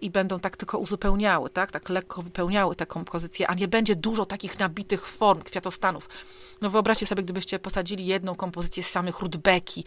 [0.00, 4.26] i będą tak tylko uzupełniały, tak, tak lekko wypełniały te kompozycje, a nie będzie dużo
[4.26, 6.08] takich nabitych form kwiatostanów.
[6.60, 9.84] No wyobraźcie sobie, gdybyście posadzili jedną kompozycję z samych rudbeki,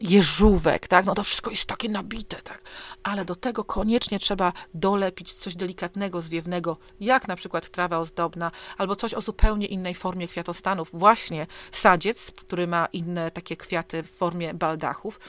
[0.00, 1.06] jeżówek, tak?
[1.06, 2.62] No to wszystko jest takie nabite, tak?
[3.02, 8.96] Ale do tego koniecznie trzeba dolepić coś delikatnego, zwiewnego, jak na przykład trawa ozdobna, albo
[8.96, 10.90] coś o zupełnie innej formie kwiatostanów.
[10.92, 15.20] Właśnie sadziec, który ma inne takie kwiaty w formie baldachów.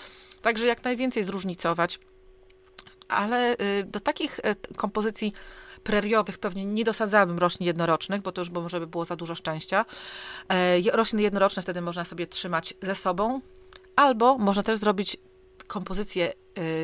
[0.41, 1.99] Także jak najwięcej zróżnicować.
[3.07, 5.33] Ale y, do takich y, kompozycji
[5.87, 9.85] preriowych pewnie nie dosadzałabym roślin jednorocznych, bo to już może by było za dużo szczęścia.
[10.49, 13.41] E, rośliny jednoroczne wtedy można sobie trzymać ze sobą,
[13.95, 15.17] albo można też zrobić
[15.67, 16.33] kompozycję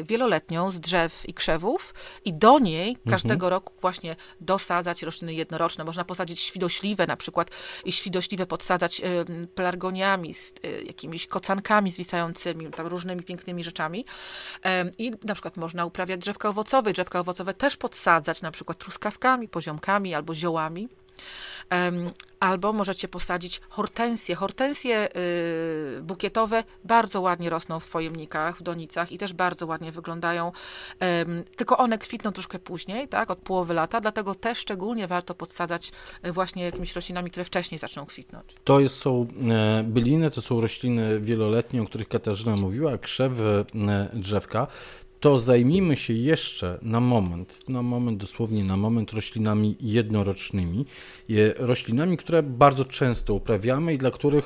[0.03, 1.93] wieloletnią z drzew i krzewów
[2.25, 3.09] i do niej mhm.
[3.09, 5.83] każdego roku właśnie dosadzać rośliny jednoroczne.
[5.83, 7.51] Można posadzić świdośliwe na przykład
[7.85, 14.05] i świdośliwe podsadzać y, pelargoniami, z y, jakimiś kocankami zwisającymi, tam różnymi pięknymi rzeczami.
[14.97, 16.93] I na przykład można uprawiać drzewka owocowe.
[16.93, 20.89] Drzewka owocowe też podsadzać na przykład truskawkami, poziomkami albo ziołami.
[22.39, 24.35] Albo możecie posadzić hortensje.
[24.35, 25.09] Hortensje
[25.97, 30.51] y, bukietowe bardzo ładnie rosną w pojemnikach, w donicach i też bardzo ładnie wyglądają.
[31.55, 35.91] Tylko one kwitną troszkę później, tak, od połowy lata, dlatego też szczególnie warto podsadzać
[36.21, 38.45] e, właśnie jakimiś roślinami, które wcześniej zaczną kwitnąć.
[38.63, 44.09] To jest, są e, byliny, to są rośliny wieloletnie, o których Katarzyna mówiła, krzewy, e,
[44.13, 44.67] drzewka
[45.23, 50.85] to zajmijmy się jeszcze na moment, na moment, dosłownie na moment roślinami jednorocznymi,
[51.57, 54.45] roślinami, które bardzo często uprawiamy i dla których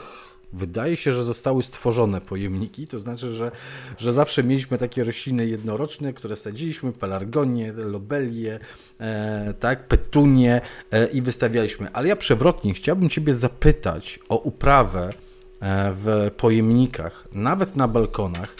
[0.53, 3.51] wydaje się, że zostały stworzone pojemniki, to znaczy, że,
[3.97, 8.59] że zawsze mieliśmy takie rośliny jednoroczne, które sadziliśmy, pelargonie, lobelie,
[8.99, 10.61] e, tak, petunie
[10.91, 11.91] e, i wystawialiśmy.
[11.93, 18.55] Ale ja przewrotnie chciałbym Ciebie zapytać o uprawę e, w pojemnikach, nawet na balkonach,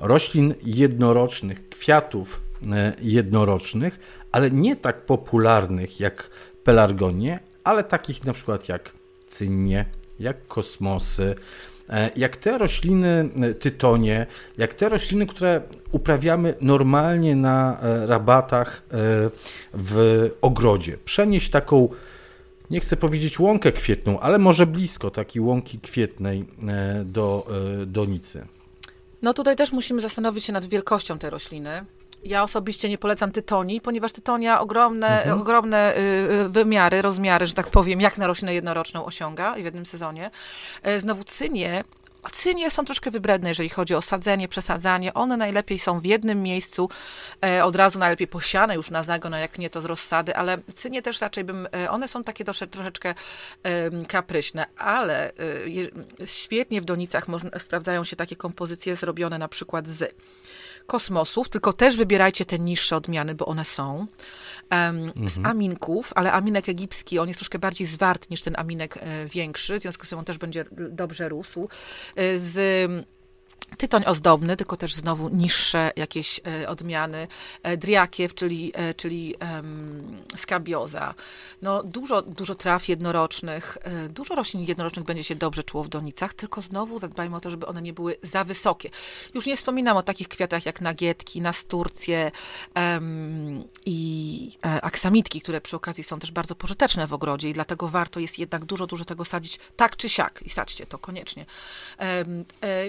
[0.00, 2.40] roślin jednorocznych, kwiatów
[2.72, 3.98] e, jednorocznych,
[4.32, 6.30] ale nie tak popularnych jak
[6.64, 8.92] pelargonie, ale takich na przykład jak
[9.28, 9.84] cynnie,
[10.20, 11.34] jak kosmosy,
[11.88, 14.26] e, jak te rośliny e, tytonie,
[14.58, 15.60] jak te rośliny, które
[15.92, 18.82] uprawiamy normalnie na rabatach
[19.74, 20.98] w ogrodzie.
[21.04, 21.88] Przenieść taką,
[22.70, 26.44] nie chcę powiedzieć łąkę kwietną, ale może blisko takiej łąki kwietnej
[27.04, 27.46] do
[27.86, 28.46] donicy.
[29.24, 31.84] No tutaj też musimy zastanowić się nad wielkością tej rośliny.
[32.24, 35.40] Ja osobiście nie polecam tytonii, ponieważ tytonia ogromne, mhm.
[35.40, 39.86] ogromne y, y, wymiary, rozmiary, że tak powiem, jak na roślinę jednoroczną osiąga w jednym
[39.86, 40.30] sezonie.
[40.82, 41.84] E, znowu cynie
[42.32, 45.14] Cynie są troszkę wybredne, jeżeli chodzi o sadzenie, przesadzanie.
[45.14, 46.88] One najlepiej są w jednym miejscu,
[47.44, 50.58] e, od razu najlepiej posiane już na zagon, a jak nie to z rozsady, ale
[50.74, 53.14] cynie też raczej bym, e, one są takie troszeczkę
[54.08, 55.32] kapryśne, ale
[56.24, 60.14] świetnie w donicach można, sprawdzają się takie kompozycje zrobione na przykład z
[60.86, 64.06] kosmosów, tylko też wybierajcie te niższe odmiany, bo one są.
[64.70, 65.28] Um, mhm.
[65.28, 69.78] Z aminków, ale aminek egipski, on jest troszkę bardziej zwarty niż ten aminek e, większy,
[69.78, 71.68] w związku z tym on też będzie dobrze rósł.
[72.16, 73.06] E, z
[73.78, 77.28] Tytoń ozdobny, tylko też znowu niższe jakieś e, odmiany.
[77.62, 79.34] E, driakiew, czyli, e, czyli
[80.36, 81.14] skabioza.
[81.62, 86.60] No, dużo, dużo traw jednorocznych, dużo roślin jednorocznych będzie się dobrze czuło w donicach, tylko
[86.60, 88.90] znowu zadbajmy o to, żeby one nie były za wysokie.
[89.34, 92.30] Już nie wspominam o takich kwiatach jak nagietki, nasturcje
[93.86, 98.38] i aksamitki, które przy okazji są też bardzo pożyteczne w ogrodzie i dlatego warto jest
[98.38, 101.46] jednak dużo, dużo tego sadzić tak czy siak i sadźcie to koniecznie.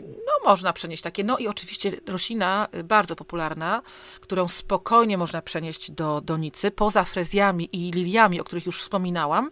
[0.04, 1.24] No, można przenieść takie.
[1.24, 3.82] No i oczywiście roślina y, bardzo popularna,
[4.22, 9.52] którą spokojnie można przenieść do donicy, poza frezjami i liliami, o których już wspominałam,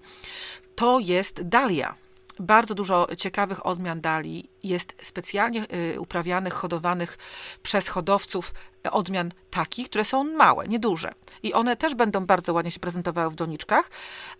[0.76, 1.95] to jest dalia.
[2.39, 5.65] Bardzo dużo ciekawych odmian dali jest specjalnie
[5.95, 7.17] y, uprawianych, hodowanych
[7.63, 8.53] przez hodowców
[8.91, 11.13] odmian takich, które są małe, nieduże.
[11.43, 13.89] I one też będą bardzo ładnie się prezentowały w doniczkach,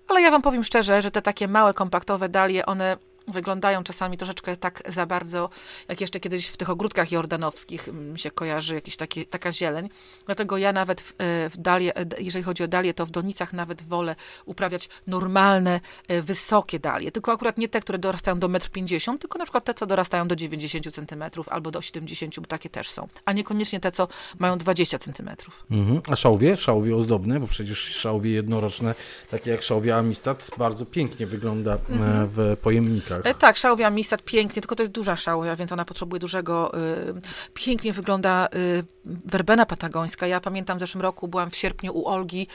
[0.08, 2.98] ale ja Wam powiem szczerze, że te takie małe, kompaktowe dalie, one
[3.28, 5.50] wyglądają czasami troszeczkę tak za bardzo,
[5.88, 9.90] jak jeszcze kiedyś w tych ogródkach jordanowskich mi się kojarzy jakieś takie, taka zieleń.
[10.26, 13.54] Dlatego ja nawet w, e, w dalie, e, jeżeli chodzi o dalie, to w donicach
[13.54, 14.16] nawet wolę
[14.46, 17.12] uprawiać normalne, e, wysokie dalie.
[17.12, 20.28] Tylko akurat nie te, które dorastają do 1,50 m, tylko na przykład te, co dorastają
[20.28, 23.08] do 90 cm albo do 70, bo takie też są.
[23.26, 24.08] A niekoniecznie te, co
[24.40, 25.30] mają 20 cm.
[25.72, 26.02] Mhm.
[26.10, 26.58] A szałwie?
[26.58, 28.96] Szałwie ozdobne, bo przecież szałwie jednoroczne,
[29.32, 32.30] takie jak szałwia Amistad, bardzo pięknie wygląda mhm.
[32.30, 33.13] w pojemnikach.
[33.24, 36.78] E, tak, szałwia Mistad pięknie, tylko to jest duża szałwia, więc ona potrzebuje dużego.
[36.78, 37.14] Y,
[37.54, 40.28] pięknie wygląda y, werbena patagońska.
[40.28, 42.48] Ja pamiętam w zeszłym roku byłam w sierpniu u Olgi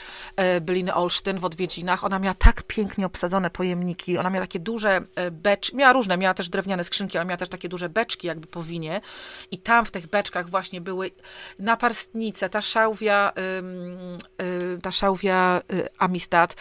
[0.57, 2.05] y, Byliny Olsztyn w odwiedzinach.
[2.05, 4.19] Ona miała tak pięknie obsadzone pojemniki.
[4.19, 5.01] Ona miała takie duże
[5.31, 8.63] beczki, miała różne, miała też drewniane skrzynki, ale miała też takie duże beczki jakby po
[8.63, 9.01] winie.
[9.51, 11.11] I tam w tych beczkach właśnie były
[11.59, 13.33] naparstnice, ta szałwia,
[14.83, 15.63] ta szałwia
[15.99, 16.55] Amistad,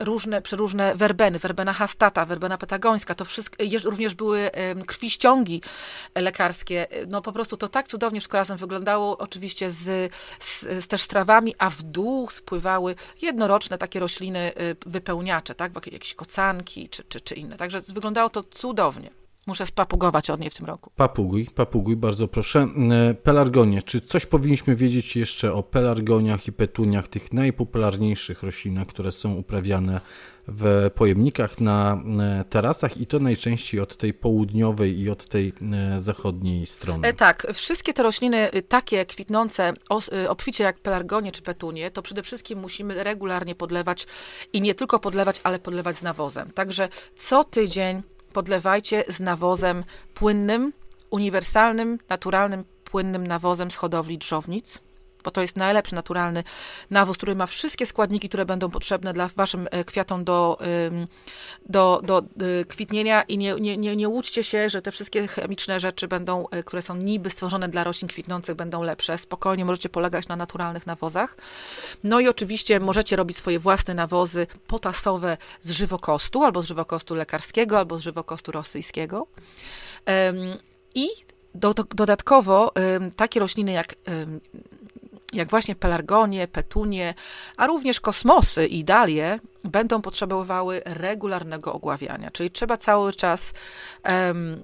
[0.00, 4.50] różne, przeróżne werbeny, werbena hastata, werbena patagońska, to wszystko, również były
[4.86, 5.62] krwiściągi
[6.14, 6.86] lekarskie.
[7.06, 11.54] No po prostu to tak cudownie wszystko razem wyglądało, oczywiście z, z, z też strawami,
[11.58, 17.34] a w dół spływały jednoroczne takie rośliny y, wypełniacze, tak, jakieś kocanki czy, czy, czy
[17.34, 17.56] inne.
[17.56, 19.17] Także wyglądało to cudownie.
[19.48, 20.90] Muszę spapugować od niej w tym roku.
[20.96, 22.68] Papuguj, papuguj, bardzo proszę.
[23.10, 23.82] E, pelargonie.
[23.82, 30.00] Czy coś powinniśmy wiedzieć jeszcze o pelargoniach i petuniach, tych najpopularniejszych roślinach, które są uprawiane
[30.48, 36.00] w pojemnikach na e, tarasach i to najczęściej od tej południowej i od tej e,
[36.00, 37.14] zachodniej strony.
[37.14, 39.72] Tak, wszystkie te rośliny y, takie kwitnące
[40.24, 44.06] y, obficie jak pelargonie czy petunie, to przede wszystkim musimy regularnie podlewać
[44.52, 46.50] i nie tylko podlewać, ale podlewać z nawozem.
[46.50, 48.02] Także co tydzień
[48.38, 49.84] podlewajcie z nawozem
[50.14, 50.72] płynnym,
[51.10, 54.78] uniwersalnym, naturalnym, płynnym nawozem z hodowli drzownic.
[55.24, 56.44] Bo to jest najlepszy naturalny
[56.90, 60.58] nawóz, który ma wszystkie składniki, które będą potrzebne dla waszym e, kwiatom do,
[61.66, 65.80] do, do e, kwitnienia i nie, nie, nie, nie łudźcie się, że te wszystkie chemiczne
[65.80, 69.18] rzeczy będą, e, które są niby stworzone dla roślin kwitnących, będą lepsze.
[69.18, 71.36] Spokojnie możecie polegać na naturalnych nawozach.
[72.04, 77.78] No i oczywiście możecie robić swoje własne nawozy potasowe z żywokostu, albo z żywokostu lekarskiego,
[77.78, 79.26] albo z żywokostu rosyjskiego.
[80.94, 81.08] I
[81.54, 82.72] do, dodatkowo
[83.16, 83.94] takie rośliny jak
[85.32, 87.14] jak właśnie pelargonie, petunie,
[87.56, 93.52] a również kosmosy i dalie będą potrzebowały regularnego ogławiania, czyli trzeba cały czas
[94.04, 94.62] um,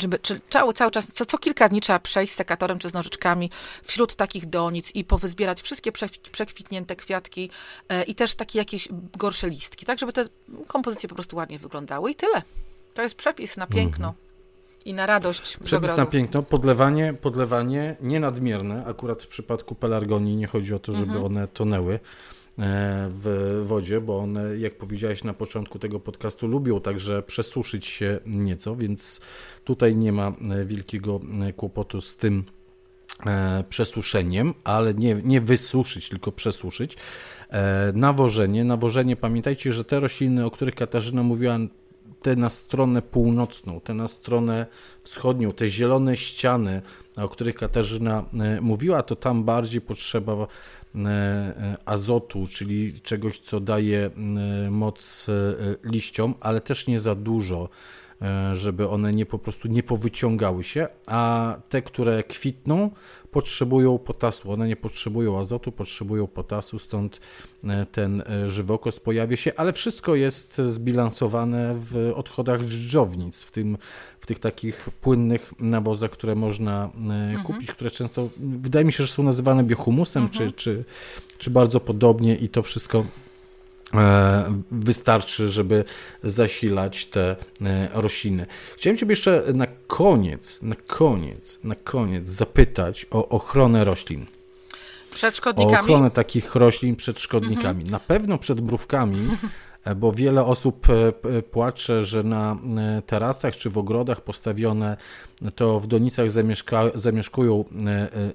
[0.00, 2.92] żeby, czy cały, cały czas, co, co kilka dni trzeba przejść z sekatorem czy z
[2.92, 3.50] nożyczkami
[3.82, 5.92] wśród takich donic i powyzbierać wszystkie
[6.32, 7.50] przekwitnięte kwiatki
[7.88, 10.28] e, i też takie jakieś gorsze listki, tak żeby te
[10.66, 12.42] kompozycje po prostu ładnie wyglądały i tyle.
[12.94, 14.08] To jest przepis na piękno.
[14.08, 14.29] Mhm
[14.84, 15.56] i na radość.
[15.64, 18.84] Przepis na piękno, podlewanie, podlewanie nienadmierne.
[18.86, 21.24] Akurat w przypadku pelargonii nie chodzi o to, żeby mhm.
[21.24, 21.98] one tonęły e,
[23.10, 28.76] w wodzie, bo one, jak powiedziałeś na początku tego podcastu, lubią także przesuszyć się nieco,
[28.76, 29.20] więc
[29.64, 32.44] tutaj nie ma e, wielkiego e, kłopotu z tym
[33.68, 36.96] przesuszeniem, ale nie, nie wysuszyć, tylko przesuszyć.
[37.94, 38.64] Nawożenie.
[38.64, 41.58] Nawożenie, pamiętajcie, że te rośliny, o których Katarzyna mówiła,
[42.22, 44.66] te na stronę północną, te na stronę
[45.02, 46.82] wschodnią, te zielone ściany,
[47.16, 53.60] o których Katarzyna e, mówiła, to tam bardziej potrzeba e, e, azotu, czyli czegoś, co
[53.60, 54.10] daje
[54.70, 55.26] moc
[55.84, 57.68] liściom, ale też nie za dużo,
[58.52, 62.90] żeby one nie po prostu nie powyciągały się, a te, które kwitną,
[63.30, 64.52] potrzebują potasu.
[64.52, 67.20] One nie potrzebują azotu, potrzebują potasu, stąd
[67.64, 73.78] e, ten e, żywokos pojawia się, ale wszystko jest zbilansowane w odchodach dżdżownic, w tym
[74.20, 77.42] w tych takich płynnych nawozach, które można e, mhm.
[77.42, 80.50] kupić, które często, wydaje mi się, że są nazywane biohumusem, mhm.
[80.50, 80.84] czy, czy,
[81.38, 83.04] czy bardzo podobnie i to wszystko
[84.70, 85.84] wystarczy, żeby
[86.24, 88.46] zasilać te e, rośliny.
[88.76, 94.26] Chciałem Ciebie jeszcze na koniec, na koniec, na koniec zapytać o ochronę roślin.
[95.10, 95.76] Przed szkodnikami?
[95.76, 97.82] O ochronę takich roślin przed szkodnikami.
[97.82, 97.90] Mhm.
[97.90, 99.28] Na pewno przed mrówkami,
[99.84, 100.86] e, bo wiele osób
[101.50, 102.56] płacze, że na
[103.06, 104.96] terasach czy w ogrodach postawione
[105.54, 107.64] to w donicach zamieszka, zamieszkują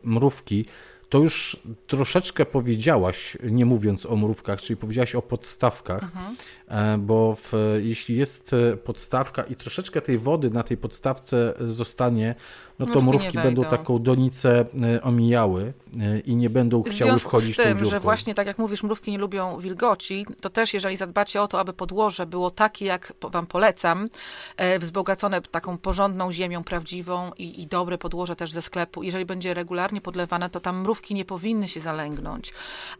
[0.03, 0.66] mrówki
[1.10, 6.36] to już troszeczkę powiedziałaś, nie mówiąc o mrówkach, czyli powiedziałaś o podstawkach, mhm.
[6.68, 12.36] E, bo w, jeśli jest podstawka i troszeczkę tej wody na tej podstawce zostanie,
[12.80, 17.53] no to mrówki będą taką donicę e, omijały e, i nie będą w chciały wchodzić
[17.53, 21.41] z tym, że właśnie tak jak mówisz, mrówki nie lubią wilgoci, to też jeżeli zadbacie
[21.41, 24.09] o to, aby podłoże było takie, jak wam polecam,
[24.80, 30.01] wzbogacone taką porządną ziemią prawdziwą i, i dobre podłoże też ze sklepu, jeżeli będzie regularnie
[30.01, 32.53] podlewane, to tam mrówki nie powinny się zalęgnąć.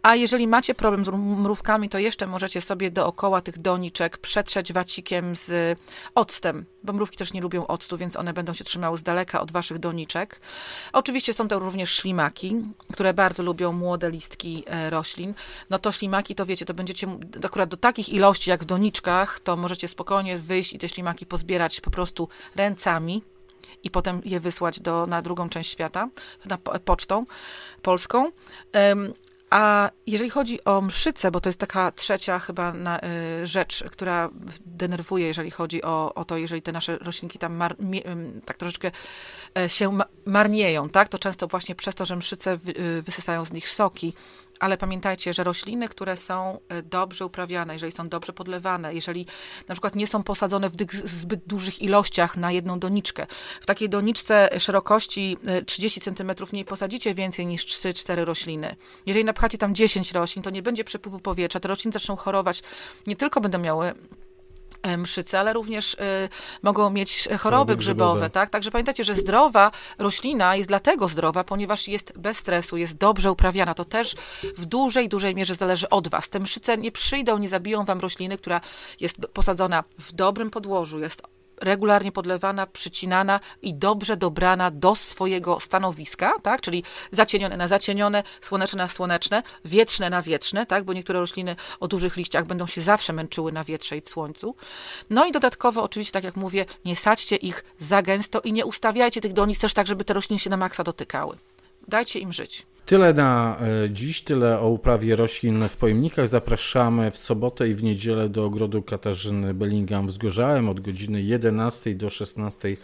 [0.04, 5.36] A jeżeli macie problem z mrówkami, to jeszcze możecie sobie dookoła tych doniczek przetrzeć wacikiem
[5.36, 5.80] z
[6.16, 9.52] octem, bo mrówki też nie lubią octu, więc one będą się trzymały z daleka od
[9.52, 10.40] waszych doniczek.
[10.94, 12.56] Oczywiście są to również ślimaki,
[12.94, 15.34] które bardzo lubią młode listki e, roślin.
[15.70, 17.08] No to ślimaki, to wiecie, to będziecie
[17.44, 21.82] akurat do takich ilości jak w doniczkach, to możecie spokojnie wyjść i te ślimaki pozbierać
[21.82, 23.22] po prostu ręcami,
[23.84, 26.10] i potem je wysłać do, na drugą część świata,
[26.46, 27.26] na pocztą
[27.82, 28.32] polską.
[29.50, 33.00] A jeżeli chodzi o mszycę, bo to jest taka trzecia chyba na,
[33.44, 34.30] y, rzecz, która
[34.66, 38.02] denerwuje, jeżeli chodzi o, o to, jeżeli te nasze roślinki tam mar, mie,
[38.46, 38.92] tak troszeczkę
[39.58, 41.10] e, się marnieją, tak?
[41.10, 44.14] To często właśnie przez to, że mszyce wy, wysysają z nich soki,
[44.60, 49.26] ale pamiętajcie, że rośliny, które są e, dobrze uprawiane, jeżeli są dobrze podlewane, jeżeli
[49.68, 50.76] na przykład nie są posadzone w
[51.06, 53.28] zbyt dużych ilościach na jedną doniczkę,
[53.62, 58.76] w takiej doniczce szerokości 30 e, cm nie posadzicie więcej niż 3-4 rośliny.
[59.06, 62.64] Jeżeli napchacie tam 10 roślin, to nie będzie przepływu powietrza, te rośliny zaczną chorować,
[63.08, 63.94] nie tylko będą miały
[64.98, 65.98] mszycy, ale również y,
[66.64, 68.50] mogą mieć choroby, choroby grzybowe, grzybowe, tak?
[68.50, 73.74] Także pamiętajcie, że zdrowa roślina jest dlatego zdrowa, ponieważ jest bez stresu, jest dobrze uprawiana.
[73.74, 74.16] To też
[74.58, 76.30] w dużej, dużej mierze zależy od was.
[76.30, 78.62] Te mszyce nie przyjdą, nie zabiją wam rośliny, która
[79.00, 86.34] jest posadzona w dobrym podłożu, jest regularnie podlewana, przycinana i dobrze dobrana do swojego stanowiska,
[86.44, 86.62] tak?
[86.62, 90.84] Czyli zacienione na zacienione, słoneczne na słoneczne, wietrzne na wietrzne, tak?
[90.84, 94.56] Bo niektóre rośliny o dużych liściach będą się zawsze męczyły na wietrze i w słońcu.
[95.10, 99.22] No i dodatkowo, oczywiście, tak jak mówię, nie sadźcie ich za gęsto i nie ustawiajcie
[99.22, 101.38] tych donic też tak, żeby te rośliny się na maksa dotykały.
[101.88, 102.66] Dajcie im żyć.
[102.86, 106.28] Tyle na e, dziś, tyle o uprawie roślin w pojemnikach.
[106.28, 111.96] Zapraszamy w sobotę i w niedzielę do ogrodu Katarzyny Bellingham w Zgorzałem od godziny 11
[111.96, 112.78] do 16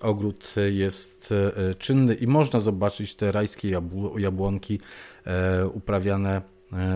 [0.00, 1.34] ogród jest
[1.78, 3.80] czynny i można zobaczyć te rajskie
[4.16, 4.80] jabłonki
[5.74, 6.42] uprawiane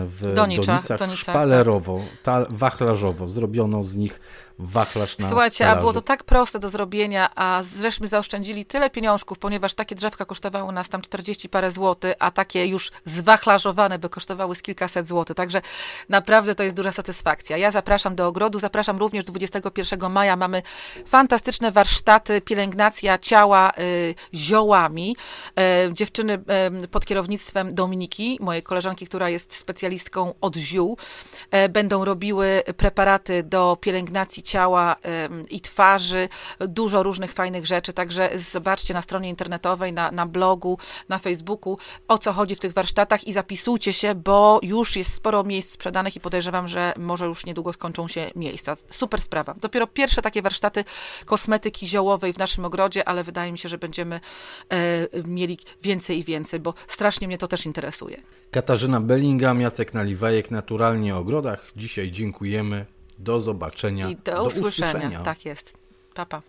[0.05, 2.53] w Donicza, Donicach, Donicach szpalerowo, tak.
[2.53, 3.27] wachlarzowo.
[3.27, 4.19] Zrobiono z nich
[4.61, 9.39] wachlarz na Słuchajcie, a było to tak proste do zrobienia, a zresztą zaoszczędzili tyle pieniążków,
[9.39, 14.55] ponieważ takie drzewka kosztowały nas tam 40 parę złotych, a takie już zwachlarzowane by kosztowały
[14.55, 15.35] z kilkaset złotych.
[15.35, 15.61] Także
[16.09, 17.57] naprawdę to jest duża satysfakcja.
[17.57, 20.35] Ja zapraszam do ogrodu, zapraszam również 21 maja.
[20.35, 20.61] Mamy
[21.05, 25.15] fantastyczne warsztaty, pielęgnacja ciała y, ziołami.
[25.89, 26.33] Y, dziewczyny
[26.83, 30.97] y, pod kierownictwem Dominiki, mojej koleżanki, która jest specjalistką od ziół,
[31.65, 34.95] y, będą robiły preparaty do pielęgnacji ciała
[35.49, 36.29] i twarzy,
[36.59, 40.77] dużo różnych fajnych rzeczy, także zobaczcie na stronie internetowej, na, na blogu,
[41.09, 41.77] na Facebooku,
[42.07, 46.15] o co chodzi w tych warsztatach i zapisujcie się, bo już jest sporo miejsc sprzedanych
[46.15, 48.77] i podejrzewam, że może już niedługo skończą się miejsca.
[48.89, 49.55] Super sprawa.
[49.61, 50.83] Dopiero pierwsze takie warsztaty
[51.25, 54.19] kosmetyki ziołowej w naszym ogrodzie, ale wydaje mi się, że będziemy
[54.69, 58.21] e, mieli więcej i więcej, bo strasznie mnie to też interesuje.
[58.51, 61.71] Katarzyna Bellingham, Jacek Naliwajek, Naturalnie o Ogrodach.
[61.75, 62.85] Dzisiaj dziękujemy.
[63.23, 64.09] Do zobaczenia.
[64.09, 64.91] I do, do usłyszenia.
[64.91, 65.21] usłyszenia.
[65.21, 65.77] Tak jest.
[66.13, 66.41] Papa.